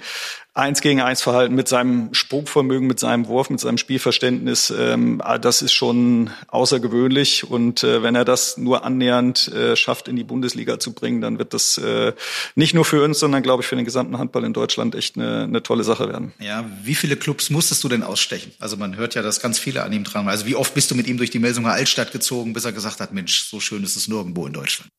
[0.54, 5.38] eins gegen eins Verhalten, mit seinem Sprungvermögen, mit seinem Wurf, mit seinem Spielverständnis, ähm, ah,
[5.38, 7.50] das ist schon außergewöhnlich.
[7.50, 11.40] Und äh, wenn er das nur annähernd äh, schafft, in die Bundesliga zu bringen, dann
[11.40, 12.14] wird das äh,
[12.56, 15.44] nicht nur für uns, sondern glaube ich für den gesamten Handball in Deutschland echt eine,
[15.44, 16.34] eine tolle Sache werden.
[16.40, 18.52] Ja, wie viele Clubs musstest du denn ausstechen?
[18.60, 20.28] Also man hört ja, dass ganz viele an ihm dran.
[20.28, 23.00] Also wie oft bist du mit ihm durch die Melsunger Altstadt gezogen, bis er gesagt
[23.00, 24.92] hat, Mensch, so schön ist es nirgendwo in Deutschland?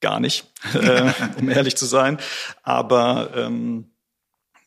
[0.00, 0.44] Gar nicht,
[0.74, 2.18] äh, um ehrlich zu sein.
[2.62, 3.90] Aber ähm,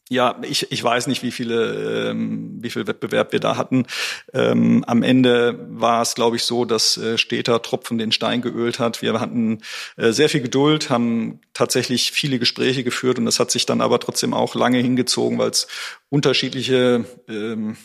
[0.10, 3.86] ja, ich, ich weiß nicht, wie viele, ähm, wie viel Wettbewerb wir da hatten.
[4.34, 8.80] Ähm, am Ende war es, glaube ich, so, dass äh, Steter Tropfen den Stein geölt
[8.80, 9.04] hat.
[9.04, 9.62] Wir hatten
[9.98, 14.00] äh, sehr viel Geduld, haben tatsächlich viele Gespräche geführt und das hat sich dann aber
[14.00, 15.68] trotzdem auch lange hingezogen, weil es
[16.10, 17.78] unterschiedliche ähm,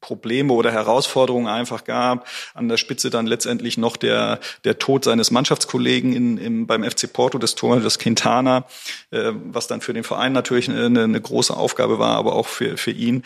[0.00, 2.26] Probleme oder Herausforderungen einfach gab.
[2.54, 7.12] An der Spitze dann letztendlich noch der, der Tod seines Mannschaftskollegen in, im, beim FC
[7.12, 8.64] Porto, des Torhüters Quintana,
[9.10, 12.76] äh, was dann für den Verein natürlich eine, eine große Aufgabe war, aber auch für,
[12.76, 13.22] für ihn.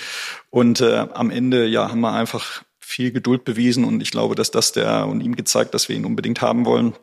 [0.50, 4.50] Und äh, am Ende ja haben wir einfach viel Geduld bewiesen und ich glaube, dass
[4.50, 6.94] das der und ihm gezeigt, dass wir ihn unbedingt haben wollen.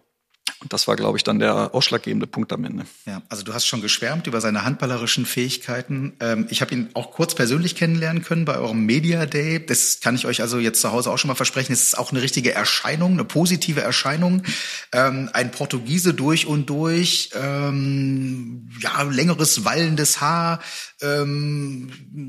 [0.62, 2.86] Und das war, glaube ich, dann der ausschlaggebende Punkt am Ende.
[3.06, 6.13] Ja, also du hast schon geschwärmt über seine handballerischen Fähigkeiten.
[6.19, 9.65] Ähm, ich habe ihn auch kurz persönlich kennenlernen können bei eurem Media Day.
[9.65, 11.72] Das kann ich euch also jetzt zu Hause auch schon mal versprechen.
[11.72, 14.43] Es ist auch eine richtige Erscheinung, eine positive Erscheinung.
[14.91, 20.60] Ähm, ein Portugiese durch und durch, ähm, ja, längeres wallendes Haar,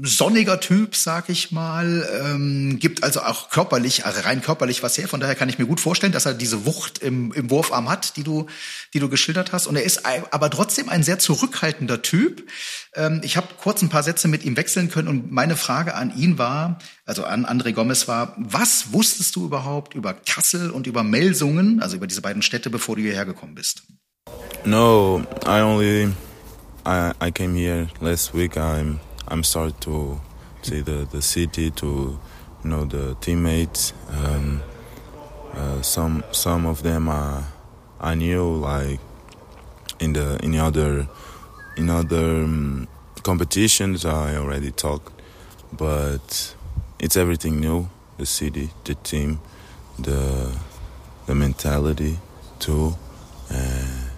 [0.02, 5.08] sonniger Typ, sag ich mal, gibt also auch körperlich, also rein körperlich was her.
[5.08, 8.16] Von daher kann ich mir gut vorstellen, dass er diese Wucht im, im Wurfarm hat,
[8.20, 8.46] die du,
[8.92, 9.66] die du geschildert hast.
[9.66, 12.46] Und er ist aber trotzdem ein sehr zurückhaltender Typ.
[12.94, 16.14] Ähm, ich habe kurz ein paar Sätze mit ihm wechseln können und meine Frage an
[16.14, 21.02] ihn war, also an André Gomez war, was wusstest du überhaupt über Kassel und über
[21.02, 23.82] Melsungen, also über diese beiden Städte, bevor du hierher gekommen bist?
[24.64, 26.12] No, I only
[26.86, 28.56] I, I came here last week.
[28.56, 30.20] I'm I'm started to
[30.62, 32.18] see the, the city, to
[32.62, 33.94] know the teammates.
[34.10, 34.60] Um,
[35.54, 37.42] uh, some some of them I
[38.00, 39.00] I knew like
[39.98, 41.06] in the in other
[41.76, 42.88] in other um,
[43.22, 45.12] competitions I already talked,
[45.72, 46.54] but
[46.98, 47.88] it's everything new.
[48.18, 49.40] The city, the team,
[49.98, 50.50] the
[51.26, 52.18] the mentality
[52.58, 52.94] too.
[53.50, 54.10] Uh,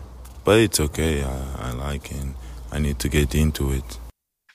[0.44, 1.22] but it's okay.
[1.22, 2.26] I, I like it.
[2.72, 3.98] I need to get into it.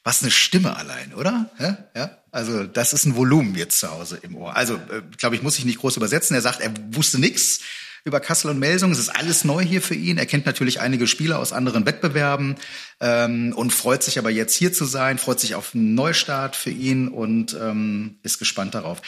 [0.04, 1.50] Was eine Stimme allein, oder?
[1.60, 2.10] Ja, ja.
[2.32, 4.56] Also das ist ein Volumen jetzt zu Hause im Ohr.
[4.56, 6.36] Also äh, glaube ich, muss ich nicht groß übersetzen.
[6.36, 7.62] Er sagt, er wusste nichts
[8.04, 8.92] über Kassel und Melsung.
[8.92, 10.18] Es ist alles neu hier für ihn.
[10.18, 12.56] Er kennt natürlich einige Spieler aus anderen Wettbewerben
[13.00, 16.70] ähm, und freut sich aber jetzt hier zu sein, freut sich auf einen Neustart für
[16.72, 19.02] ihn und ähm, ist gespannt darauf.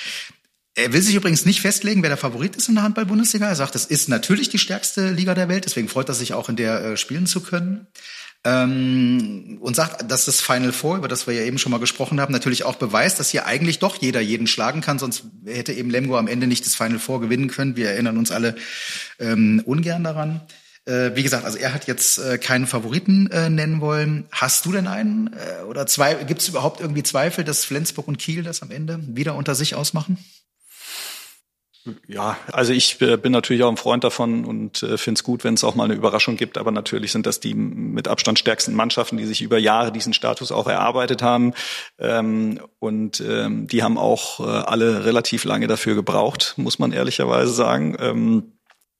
[0.80, 3.48] Er will sich übrigens nicht festlegen, wer der Favorit ist in der Handball-Bundesliga.
[3.48, 6.48] Er sagt, es ist natürlich die stärkste Liga der Welt, deswegen freut er sich auch
[6.48, 7.88] in der äh, spielen zu können
[8.46, 12.22] ähm, und sagt, dass das Final Four, über das wir ja eben schon mal gesprochen
[12.22, 15.90] haben, natürlich auch beweist, dass hier eigentlich doch jeder jeden schlagen kann, sonst hätte eben
[15.90, 17.76] Lemgo am Ende nicht das Final Four gewinnen können.
[17.76, 18.56] Wir erinnern uns alle
[19.20, 20.40] ähm, ungern daran.
[20.86, 24.28] Äh, wie gesagt, also er hat jetzt äh, keinen Favoriten äh, nennen wollen.
[24.32, 26.14] Hast du denn einen äh, oder zwei?
[26.14, 29.76] Gibt es überhaupt irgendwie Zweifel, dass Flensburg und Kiel das am Ende wieder unter sich
[29.76, 30.18] ausmachen?
[32.08, 35.44] Ja, also ich äh, bin natürlich auch ein Freund davon und äh, finde es gut,
[35.44, 36.58] wenn es auch mal eine Überraschung gibt.
[36.58, 40.52] Aber natürlich sind das die mit Abstand stärksten Mannschaften, die sich über Jahre diesen Status
[40.52, 41.54] auch erarbeitet haben.
[41.98, 47.54] Ähm, und ähm, die haben auch äh, alle relativ lange dafür gebraucht, muss man ehrlicherweise
[47.54, 47.98] sagen.
[48.00, 48.54] Ähm,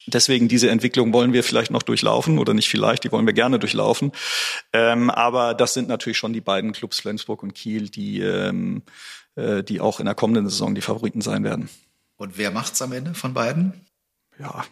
[0.08, 3.60] Deswegen diese Entwicklung wollen wir vielleicht noch durchlaufen oder nicht vielleicht, die wollen wir gerne
[3.60, 4.12] durchlaufen.
[4.72, 8.24] Aber das sind natürlich schon die beiden Clubs Flensburg und Kiel, die,
[9.38, 11.70] die auch in der kommenden Saison die Favoriten sein werden.
[12.20, 13.86] Und wer macht's am Ende von beiden?
[14.38, 14.66] Ja,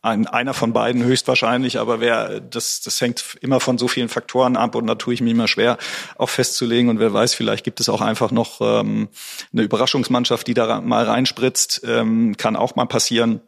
[0.00, 4.56] ein, einer von beiden höchstwahrscheinlich, aber wer, das, das hängt immer von so vielen Faktoren
[4.56, 5.76] ab und da tue ich mir immer schwer,
[6.16, 6.88] auch festzulegen.
[6.88, 9.10] Und wer weiß, vielleicht gibt es auch einfach noch ähm,
[9.52, 13.42] eine Überraschungsmannschaft, die da mal reinspritzt, ähm, kann auch mal passieren.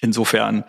[0.00, 0.64] Insofern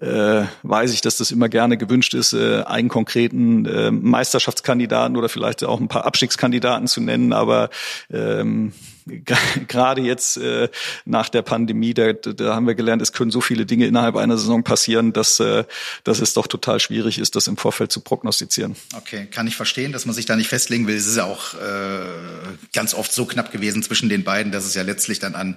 [0.00, 5.28] äh, weiß ich, dass das immer gerne gewünscht ist, äh, einen konkreten äh, Meisterschaftskandidaten oder
[5.28, 7.70] vielleicht auch ein paar Abstiegskandidaten zu nennen, aber
[8.10, 8.72] ähm,
[9.68, 10.68] gerade jetzt äh,
[11.04, 14.38] nach der Pandemie, da, da haben wir gelernt, es können so viele Dinge innerhalb einer
[14.38, 15.64] Saison passieren, dass, äh,
[16.04, 18.76] dass es doch total schwierig ist, das im Vorfeld zu prognostizieren.
[18.96, 20.96] Okay, kann ich verstehen, dass man sich da nicht festlegen will.
[20.96, 22.06] Es ist ja auch äh,
[22.72, 25.56] ganz oft so knapp gewesen zwischen den beiden, dass es ja letztlich dann an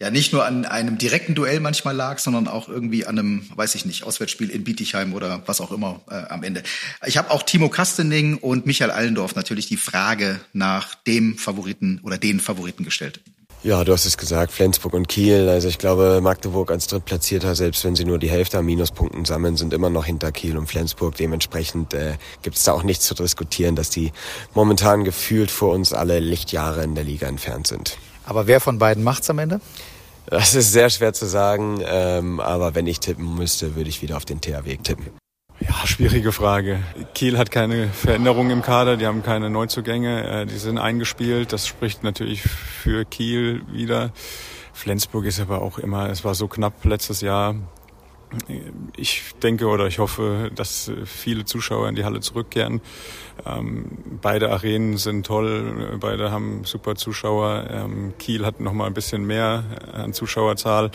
[0.00, 3.74] ja nicht nur an einem direkten Duell manchmal lag, sondern auch irgendwie an einem, weiß
[3.74, 6.62] ich nicht, Auswärtsspiel in Bietigheim oder was auch immer äh, am Ende.
[7.06, 12.16] Ich habe auch Timo Kastening und Michael Allendorf natürlich die Frage nach dem Favoriten oder
[12.18, 13.20] den Favoriten gestellt.
[13.64, 15.48] Ja, du hast es gesagt, Flensburg und Kiel.
[15.48, 19.56] Also ich glaube, Magdeburg als Drittplatzierter, selbst wenn sie nur die Hälfte an Minuspunkten sammeln,
[19.56, 21.16] sind immer noch hinter Kiel und Flensburg.
[21.16, 24.12] Dementsprechend äh, gibt es da auch nichts zu diskutieren, dass die
[24.54, 27.98] momentan gefühlt vor uns alle Lichtjahre in der Liga entfernt sind.
[28.28, 29.58] Aber wer von beiden macht's am Ende?
[30.26, 34.18] Das ist sehr schwer zu sagen, ähm, aber wenn ich tippen müsste, würde ich wieder
[34.18, 35.06] auf den THW tippen.
[35.60, 36.80] Ja, schwierige Frage.
[37.14, 41.54] Kiel hat keine Veränderungen im Kader, die haben keine Neuzugänge, äh, die sind eingespielt.
[41.54, 44.12] Das spricht natürlich für Kiel wieder.
[44.74, 47.54] Flensburg ist aber auch immer, es war so knapp letztes Jahr.
[48.96, 52.80] Ich denke oder ich hoffe, dass viele Zuschauer in die Halle zurückkehren.
[53.46, 57.68] Ähm, beide Arenen sind toll, beide haben super Zuschauer.
[57.70, 60.90] Ähm, Kiel hat noch mal ein bisschen mehr an Zuschauerzahl.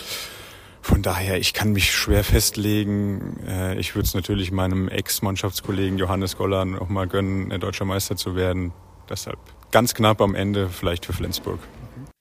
[0.82, 3.40] Von daher, ich kann mich schwer festlegen.
[3.48, 8.36] Äh, ich würde es natürlich meinem Ex-Mannschaftskollegen Johannes Goller noch mal gönnen, deutscher Meister zu
[8.36, 8.74] werden.
[9.10, 9.40] Deshalb
[9.72, 11.60] ganz knapp am Ende vielleicht für Flensburg.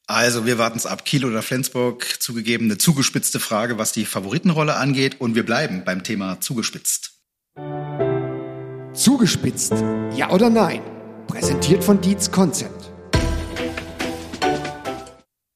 [0.07, 1.05] Also wir warten es ab.
[1.05, 5.21] Kiel oder Flensburg, zugegeben eine zugespitzte Frage, was die Favoritenrolle angeht.
[5.21, 7.12] Und wir bleiben beim Thema zugespitzt.
[8.95, 9.73] Zugespitzt,
[10.15, 10.83] ja oder nein?
[11.29, 12.93] Präsentiert von Dietz Concept.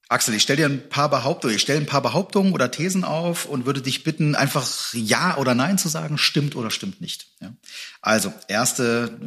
[0.09, 3.45] Axel, ich stelle dir ein paar Behauptungen, ich stelle ein paar Behauptungen oder Thesen auf
[3.45, 7.27] und würde dich bitten, einfach Ja oder Nein zu sagen, stimmt oder stimmt nicht.
[7.41, 7.53] Ja.
[8.01, 9.19] Also, erste,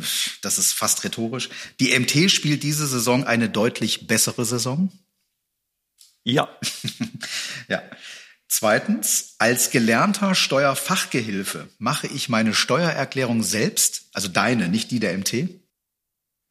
[0.42, 1.50] das ist fast rhetorisch.
[1.82, 4.90] Die MT spielt diese Saison eine deutlich bessere Saison.
[6.30, 6.50] Ja.
[7.68, 7.82] ja.
[8.48, 15.50] Zweitens, als gelernter Steuerfachgehilfe mache ich meine Steuererklärung selbst, also deine, nicht die der MT?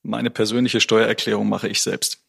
[0.02, 2.20] Meine persönliche Steuererklärung mache ich selbst.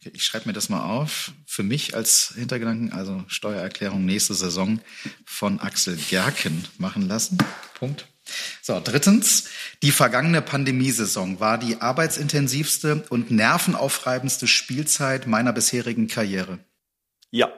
[0.00, 1.32] Okay, ich schreibe mir das mal auf.
[1.46, 4.80] Für mich als Hintergedanken, also Steuererklärung nächste Saison
[5.24, 7.38] von Axel Gerken machen lassen.
[7.74, 8.06] Punkt.
[8.60, 9.44] So, drittens,
[9.82, 16.58] die vergangene Pandemiesaison war die arbeitsintensivste und nervenaufreibendste Spielzeit meiner bisherigen Karriere.
[17.30, 17.52] Ja.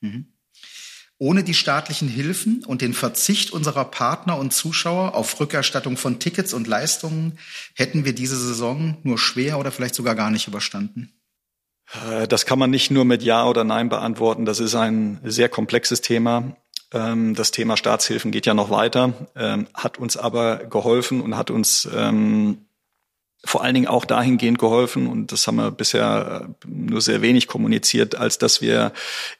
[0.00, 0.32] Mhm.
[1.18, 6.52] Ohne die staatlichen Hilfen und den Verzicht unserer Partner und Zuschauer auf Rückerstattung von Tickets
[6.52, 7.38] und Leistungen
[7.74, 11.12] hätten wir diese Saison nur schwer oder vielleicht sogar gar nicht überstanden.
[11.92, 14.44] Äh, das kann man nicht nur mit Ja oder Nein beantworten.
[14.44, 16.56] Das ist ein sehr komplexes Thema.
[16.92, 21.50] Ähm, das Thema Staatshilfen geht ja noch weiter, ähm, hat uns aber geholfen und hat
[21.50, 22.63] uns ähm,
[23.44, 27.46] vor allen Dingen auch dahingehend geholfen, und das haben wir bisher äh, nur sehr wenig
[27.46, 28.92] kommuniziert, als dass wir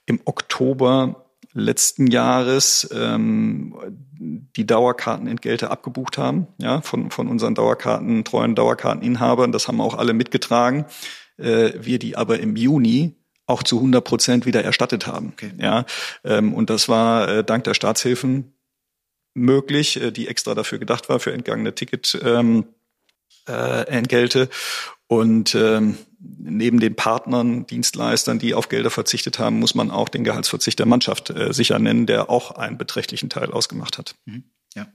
[0.07, 3.75] im Oktober letzten Jahres ähm,
[4.57, 9.53] die Dauerkartenentgelte abgebucht haben, ja, von, von unseren Dauerkarten, treuen Dauerkarteninhabern.
[9.53, 10.87] Das haben auch alle mitgetragen
[11.39, 13.15] äh, wir die aber im Juni
[13.47, 15.31] auch zu 100 Prozent wieder erstattet haben.
[15.33, 15.53] Okay.
[15.59, 15.85] Ja,
[16.25, 18.55] ähm, und das war äh, dank der Staatshilfen
[19.35, 22.19] möglich, äh, die extra dafür gedacht war für entgangene Ticket.
[22.25, 22.67] Ähm,
[23.49, 24.49] äh, Entgelte
[25.07, 30.25] und ähm, neben den Partnern, Dienstleistern, die auf Gelder verzichtet haben, muss man auch den
[30.25, 34.15] Gehaltsverzicht der Mannschaft äh, sicher nennen, der auch einen beträchtlichen Teil ausgemacht hat.
[34.25, 34.45] Mhm.
[34.75, 34.89] Ja.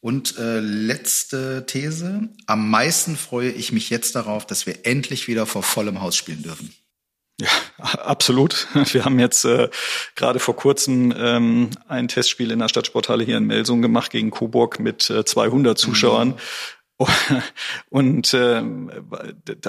[0.00, 2.28] Und äh, letzte These.
[2.46, 6.42] Am meisten freue ich mich jetzt darauf, dass wir endlich wieder vor vollem Haus spielen
[6.42, 6.74] dürfen.
[7.40, 8.66] Ja, absolut.
[8.92, 9.68] Wir haben jetzt äh,
[10.16, 14.80] gerade vor kurzem ähm, ein Testspiel in der Stadtsporthalle hier in Melsung gemacht gegen Coburg
[14.80, 16.28] mit äh, 200 Zuschauern.
[16.28, 16.34] Mhm.
[17.90, 18.62] Und äh,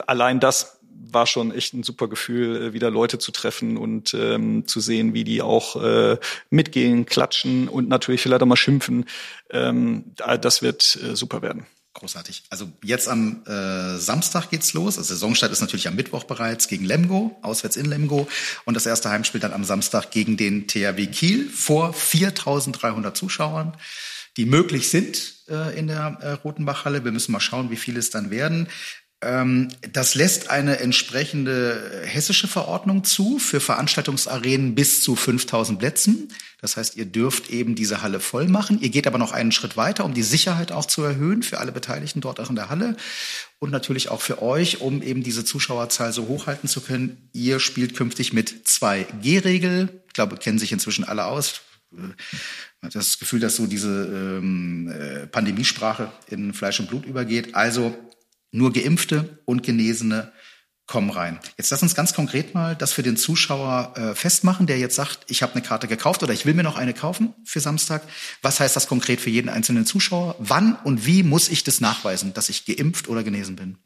[0.08, 0.80] allein das
[1.16, 5.14] war schon echt ein super Gefühl, äh, wieder Leute zu treffen und ähm, zu sehen,
[5.14, 6.18] wie die auch äh,
[6.50, 9.06] mitgehen, klatschen und natürlich vielleicht auch mal schimpfen.
[9.50, 11.66] Ähm, das wird äh, super werden.
[11.96, 12.44] Großartig.
[12.50, 14.98] Also jetzt am äh, Samstag geht's los.
[14.98, 18.28] Also Saisonstart ist natürlich am Mittwoch bereits gegen Lemgo, auswärts in Lemgo.
[18.66, 23.78] Und das erste Heimspiel dann am Samstag gegen den THW Kiel vor 4.300 Zuschauern,
[24.38, 27.04] die möglich sind äh, in der äh, Rotenbachhalle.
[27.04, 28.68] Wir müssen mal schauen, wie viele es dann werden.
[29.22, 36.30] Ähm, das lässt eine entsprechende hessische Verordnung zu für Veranstaltungsarenen bis zu 5000 Plätzen.
[36.62, 38.80] Das heißt, ihr dürft eben diese Halle voll machen.
[38.82, 41.72] Ihr geht aber noch einen Schritt weiter, um die Sicherheit auch zu erhöhen für alle
[41.72, 42.98] Beteiligten dort auch in der Halle
[43.60, 47.30] und natürlich auch für euch, um eben diese Zuschauerzahl so hochhalten zu können.
[47.34, 50.02] Ihr spielt künftig mit 2G-Regel.
[50.08, 51.75] Ich glaube, kennen sich inzwischen alle aus äh,
[52.82, 57.56] das Gefühl, dass so diese ähm, äh, Pandemiesprache in Fleisch und Blut übergeht.
[57.56, 57.96] Also
[58.52, 60.32] nur Geimpfte und Genesene
[60.88, 61.40] kommen rein.
[61.58, 65.20] Jetzt lass uns ganz konkret mal das für den Zuschauer äh, festmachen, der jetzt sagt,
[65.28, 68.04] ich habe eine Karte gekauft oder ich will mir noch eine kaufen für Samstag.
[68.44, 70.36] Was heißt das konkret für jeden einzelnen Zuschauer?
[70.38, 73.78] Wann und wie muss ich das nachweisen, dass ich geimpft oder genesen bin?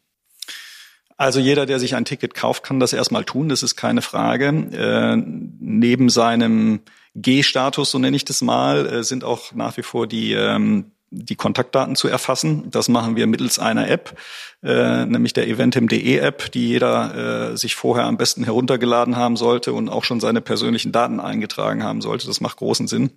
[1.15, 4.47] Also jeder, der sich ein Ticket kauft, kann das erstmal tun, das ist keine Frage.
[4.47, 6.81] Äh, neben seinem
[7.21, 11.35] G-Status, so nenne ich das mal, äh, sind auch nach wie vor die ähm, die
[11.35, 12.69] Kontaktdaten zu erfassen.
[12.71, 14.17] Das machen wir mittels einer App,
[14.63, 19.73] äh, nämlich der eventim.de App, die jeder äh, sich vorher am besten heruntergeladen haben sollte
[19.73, 22.27] und auch schon seine persönlichen Daten eingetragen haben sollte.
[22.27, 23.11] Das macht großen Sinn.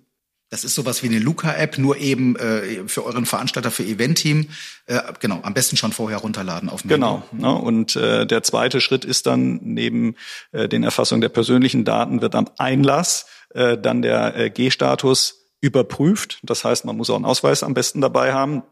[0.49, 4.49] Das ist sowas wie eine Luca-App, nur eben äh, für euren Veranstalter, für Event-Team.
[4.85, 7.23] Äh, genau, am besten schon vorher runterladen auf dem Genau.
[7.31, 7.51] Ne?
[7.51, 10.15] Und äh, der zweite Schritt ist dann neben
[10.51, 16.39] äh, den Erfassung der persönlichen Daten wird am Einlass äh, dann der äh, G-Status überprüft.
[16.43, 18.63] Das heißt, man muss auch einen Ausweis am besten dabei haben,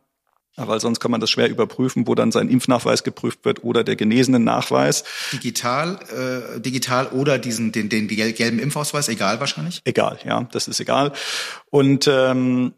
[0.58, 3.96] weil sonst kann man das schwer überprüfen, wo dann sein Impfnachweis geprüft wird oder der
[3.96, 5.06] genesene Nachweis.
[5.32, 9.82] Digital, äh, digital oder diesen den, den gelben Impfausweis, egal wahrscheinlich.
[9.86, 11.14] Egal, ja, das ist egal.
[11.70, 12.74] Und ähm,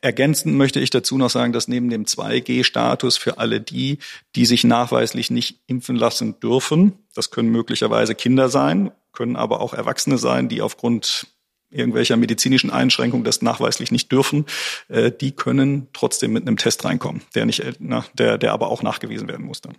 [0.00, 3.98] Ergänzend möchte ich dazu noch sagen, dass neben dem 2G-Status für alle die,
[4.36, 9.74] die sich nachweislich nicht impfen lassen dürfen, das können möglicherweise Kinder sein, können aber auch
[9.74, 11.26] Erwachsene sein, die aufgrund
[11.70, 14.46] irgendwelcher medizinischen Einschränkungen das nachweislich nicht dürfen,
[14.88, 18.68] äh, die können trotzdem mit einem Test reinkommen, der nicht, äh, na, der, der aber
[18.68, 19.78] auch nachgewiesen werden muss dann.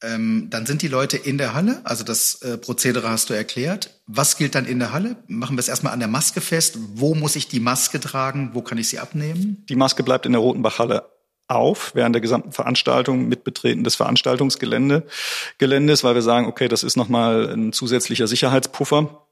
[0.00, 4.00] Ähm, dann sind die Leute in der Halle, also das äh, Prozedere hast du erklärt.
[4.06, 5.16] Was gilt dann in der Halle?
[5.26, 6.78] Machen wir es erstmal an der Maske fest.
[6.94, 8.50] Wo muss ich die Maske tragen?
[8.52, 9.64] Wo kann ich sie abnehmen?
[9.68, 11.04] Die Maske bleibt in der Rotenbach-Halle
[11.48, 16.96] auf während der gesamten Veranstaltung mit Betreten des Veranstaltungsgeländes, weil wir sagen, okay, das ist
[16.96, 19.24] nochmal ein zusätzlicher Sicherheitspuffer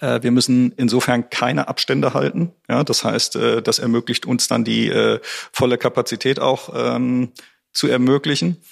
[0.00, 2.52] äh, wir müssen insofern keine Abstände halten.
[2.68, 5.20] Ja, das heißt, äh, das ermöglicht uns dann die äh,
[5.52, 7.32] volle Kapazität auch ähm,
[7.72, 8.62] zu ermöglichen.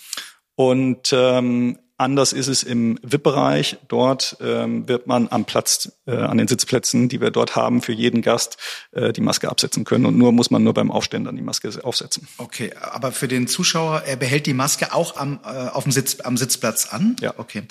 [0.55, 3.79] Und ähm, anders ist es im VIP-Bereich.
[3.89, 7.93] Dort ähm, wird man am Platz, äh, an den Sitzplätzen, die wir dort haben, für
[7.93, 8.59] jeden Gast
[8.93, 10.07] äh, die Maske absetzen können.
[10.07, 12.29] Und nur muss man nur beim Aufstehen dann die Maske aufsetzen.
[12.39, 16.21] Okay, aber für den Zuschauer, er behält die Maske auch am, äh, auf dem Sitz,
[16.21, 17.17] am Sitzplatz an?
[17.21, 17.35] Ja.
[17.39, 17.63] Okay.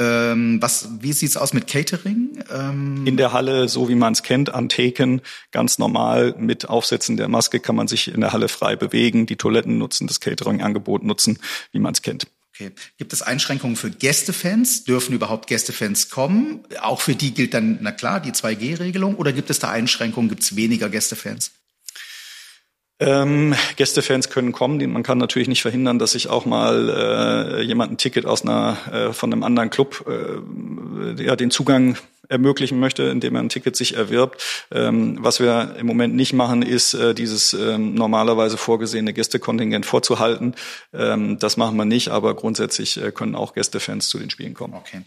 [0.00, 2.44] Ähm, was, wie sieht's aus mit Catering?
[2.52, 7.16] Ähm in der Halle, so wie man es kennt, an Theken, ganz normal mit Aufsetzen
[7.16, 11.02] der Maske kann man sich in der Halle frei bewegen, die Toiletten nutzen, das Catering-Angebot
[11.02, 11.40] nutzen,
[11.72, 12.28] wie man es kennt.
[12.58, 12.72] Okay.
[12.96, 14.82] Gibt es Einschränkungen für Gästefans?
[14.82, 16.64] Dürfen überhaupt Gästefans kommen?
[16.80, 19.14] Auch für die gilt dann, na klar, die 2G-Regelung?
[19.14, 20.28] Oder gibt es da Einschränkungen?
[20.28, 21.52] Gibt es weniger Gästefans?
[22.98, 24.90] Ähm, Gästefans können kommen.
[24.90, 28.76] Man kann natürlich nicht verhindern, dass sich auch mal äh, jemand ein Ticket aus einer
[28.90, 31.96] äh, von einem anderen Club äh, ja den Zugang
[32.28, 34.42] ermöglichen möchte, indem er ein Ticket sich erwirbt.
[34.70, 40.54] Ähm, was wir im Moment nicht machen, ist äh, dieses ähm, normalerweise vorgesehene Gästekontingent vorzuhalten.
[40.92, 44.74] Ähm, das machen wir nicht, aber grundsätzlich äh, können auch Gästefans zu den Spielen kommen.
[44.74, 45.02] Okay.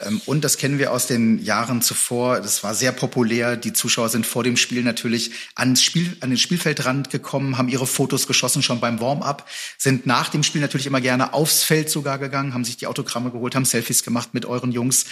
[0.00, 2.40] Ähm, und das kennen wir aus den Jahren zuvor.
[2.40, 3.56] Das war sehr populär.
[3.56, 7.86] Die Zuschauer sind vor dem Spiel natürlich ans Spiel, an den Spielfeldrand gekommen, haben ihre
[7.86, 9.48] Fotos geschossen schon beim Warm-up,
[9.78, 13.30] sind nach dem Spiel natürlich immer gerne aufs Feld sogar gegangen, haben sich die Autogramme
[13.30, 15.06] geholt, haben Selfies gemacht mit euren Jungs.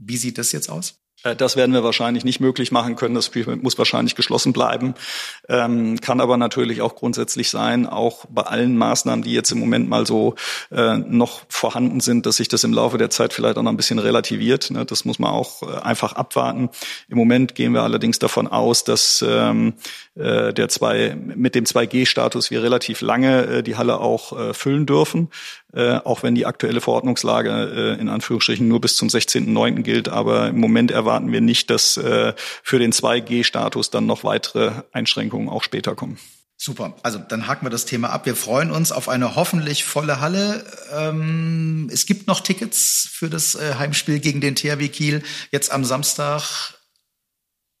[0.00, 1.00] Wie sieht das jetzt aus?
[1.22, 3.14] Äh, das werden wir wahrscheinlich nicht möglich machen können.
[3.14, 4.94] Das Spiel muss wahrscheinlich geschlossen bleiben.
[5.48, 9.88] Ähm, kann aber natürlich auch grundsätzlich sein, auch bei allen Maßnahmen, die jetzt im Moment
[9.88, 10.34] mal so
[10.70, 13.76] äh, noch vorhanden sind, dass sich das im Laufe der Zeit vielleicht auch noch ein
[13.76, 14.70] bisschen relativiert.
[14.70, 14.84] Ne?
[14.84, 16.70] Das muss man auch äh, einfach abwarten.
[17.08, 19.74] Im Moment gehen wir allerdings davon aus, dass ähm,
[20.14, 24.86] äh, der zwei, mit dem 2G-Status wir relativ lange äh, die Halle auch äh, füllen
[24.86, 25.28] dürfen,
[25.72, 29.82] äh, auch wenn die aktuelle Verordnungslage äh, in Anführungsstrichen nur bis zum 16.09.
[29.82, 30.08] gilt.
[30.08, 35.48] Aber im Moment erwarten wir nicht, dass äh, für den 2G-Status dann noch weitere Einschränkungen
[35.48, 36.18] auch später kommen.
[36.62, 38.26] Super, also dann haken wir das Thema ab.
[38.26, 40.62] Wir freuen uns auf eine hoffentlich volle Halle.
[40.92, 45.86] Ähm, es gibt noch Tickets für das äh, Heimspiel gegen den THW Kiel jetzt am
[45.86, 46.74] Samstag.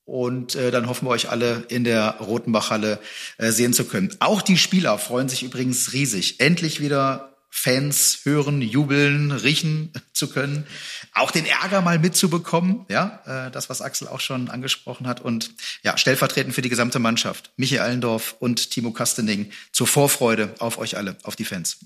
[0.04, 3.00] Und äh, dann hoffen wir euch alle in der Rotenbachhalle
[3.36, 4.16] äh, sehen zu können.
[4.18, 10.66] Auch die Spieler freuen sich übrigens riesig, endlich wieder Fans hören, jubeln, riechen zu können,
[11.12, 15.50] auch den Ärger mal mitzubekommen, ja, äh, das was Axel auch schon angesprochen hat und
[15.82, 20.96] ja, stellvertretend für die gesamte Mannschaft, Michael Allendorf und Timo Kastening zur Vorfreude auf euch
[20.96, 21.78] alle, auf die Fans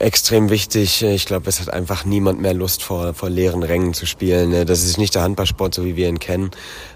[0.00, 1.02] extrem wichtig.
[1.02, 4.50] Ich glaube, es hat einfach niemand mehr Lust, vor, vor leeren Rängen zu spielen.
[4.50, 4.64] Ne?
[4.64, 6.50] Das ist nicht der Handballsport, so wie wir ihn kennen.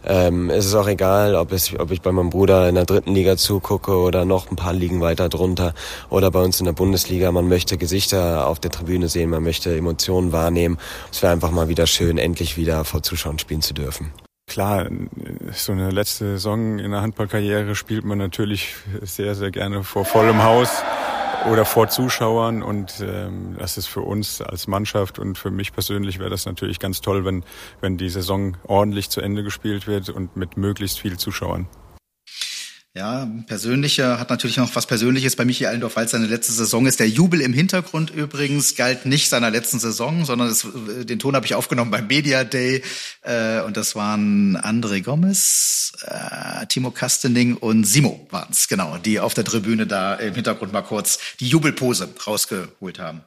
[0.04, 3.14] Ähm, es ist auch egal, ob, es, ob ich bei meinem Bruder in der dritten
[3.14, 5.74] Liga zugucke oder noch ein paar Ligen weiter drunter
[6.08, 7.30] oder bei uns in der Bundesliga.
[7.30, 10.78] Man möchte Gesichter auf der Tribüne sehen, man möchte Emotionen wahrnehmen.
[11.12, 14.12] Es wäre einfach mal wieder schön, endlich wieder vor Zuschauern spielen zu dürfen.
[14.46, 14.88] Klar,
[15.52, 20.42] so eine letzte Saison in der Handballkarriere spielt man natürlich sehr, sehr gerne vor vollem
[20.42, 20.68] Haus
[21.50, 26.18] oder vor Zuschauern und ähm, das ist für uns als Mannschaft und für mich persönlich
[26.18, 27.44] wäre das natürlich ganz toll, wenn,
[27.80, 31.66] wenn die Saison ordentlich zu Ende gespielt wird und mit möglichst vielen Zuschauern.
[32.96, 36.86] Ja, persönlicher hat natürlich noch was Persönliches bei Michi Allendorf, weil es seine letzte Saison
[36.86, 37.00] ist.
[37.00, 40.64] Der Jubel im Hintergrund übrigens galt nicht seiner letzten Saison, sondern das,
[41.00, 42.84] den Ton habe ich aufgenommen beim Media Day.
[43.22, 49.34] Äh, und das waren André Gomez, äh, Timo Kastening und Simo waren's, genau, die auf
[49.34, 53.22] der Tribüne da im Hintergrund mal kurz die Jubelpose rausgeholt haben.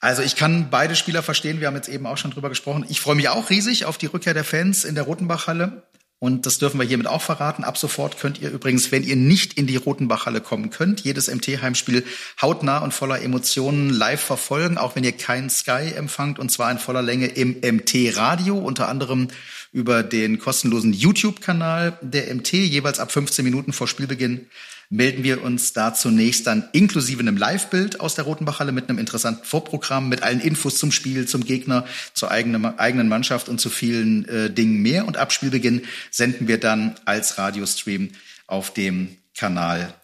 [0.00, 1.60] Also ich kann beide Spieler verstehen.
[1.60, 2.84] Wir haben jetzt eben auch schon drüber gesprochen.
[2.88, 5.84] Ich freue mich auch riesig auf die Rückkehr der Fans in der Rotenbachhalle.
[6.20, 7.64] Und das dürfen wir hiermit auch verraten.
[7.64, 12.04] Ab sofort könnt ihr übrigens, wenn ihr nicht in die Rotenbachhalle kommen könnt, jedes MT-Heimspiel
[12.42, 16.78] hautnah und voller Emotionen live verfolgen, auch wenn ihr kein Sky empfangt, und zwar in
[16.78, 19.28] voller Länge im MT-Radio, unter anderem
[19.72, 24.46] über den kostenlosen YouTube-Kanal der MT, jeweils ab 15 Minuten vor Spielbeginn
[24.90, 29.44] melden wir uns da zunächst dann inklusive einem Live-Bild aus der Rotenbachhalle mit einem interessanten
[29.44, 34.28] Vorprogramm, mit allen Infos zum Spiel, zum Gegner, zur eigenen, eigenen Mannschaft und zu vielen
[34.28, 35.06] äh, Dingen mehr.
[35.06, 38.10] Und ab Spielbeginn senden wir dann als Radiostream
[38.48, 39.94] auf dem Kanal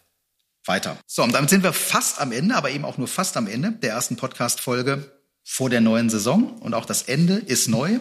[0.64, 0.96] weiter.
[1.06, 3.72] So, und damit sind wir fast am Ende, aber eben auch nur fast am Ende
[3.72, 5.15] der ersten Podcast-Folge
[5.48, 8.00] vor der neuen Saison und auch das Ende ist neu.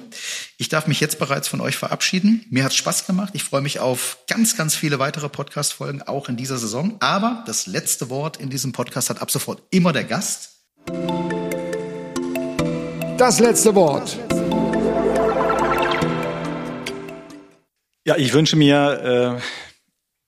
[0.58, 2.44] Ich darf mich jetzt bereits von euch verabschieden.
[2.50, 3.30] Mir hat Spaß gemacht.
[3.34, 6.98] Ich freue mich auf ganz, ganz viele weitere Podcast-Folgen auch in dieser Saison.
[7.02, 10.56] Aber das letzte Wort in diesem Podcast hat ab sofort immer der Gast.
[13.18, 14.18] Das letzte Wort.
[18.06, 19.42] Ja, ich wünsche mir äh,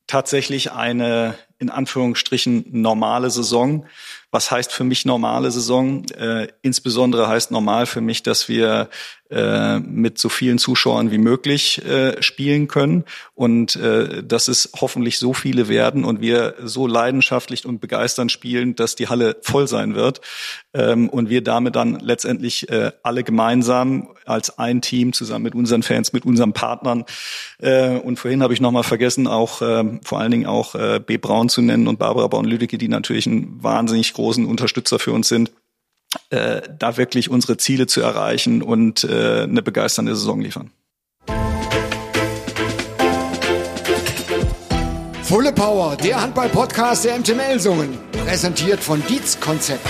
[0.05, 3.87] tatsächlich eine in Anführungsstrichen normale Saison
[4.31, 6.05] was heißt für mich normale Saison?
[6.09, 8.89] Äh, insbesondere heißt normal für mich, dass wir
[9.29, 13.03] äh, mit so vielen Zuschauern wie möglich äh, spielen können
[13.35, 18.75] und äh, dass es hoffentlich so viele werden und wir so leidenschaftlich und begeisternd spielen,
[18.75, 20.21] dass die Halle voll sein wird
[20.73, 25.83] ähm, und wir damit dann letztendlich äh, alle gemeinsam als ein Team zusammen mit unseren
[25.83, 27.03] Fans, mit unseren Partnern
[27.59, 31.01] äh, und vorhin habe ich noch mal vergessen, auch äh, vor allen Dingen auch äh,
[31.05, 31.17] B.
[31.17, 35.51] Braun zu nennen und Barbara Braun-Lüdecke, die natürlich einen wahnsinnig großen Unterstützer für uns sind
[36.29, 40.71] äh, da wirklich unsere Ziele zu erreichen und äh, eine begeisternde Saison liefern.
[45.23, 47.97] Fulle Power, der Handball-Podcast der MTML-Sungen.
[48.25, 49.85] Präsentiert von Dietz Konzept.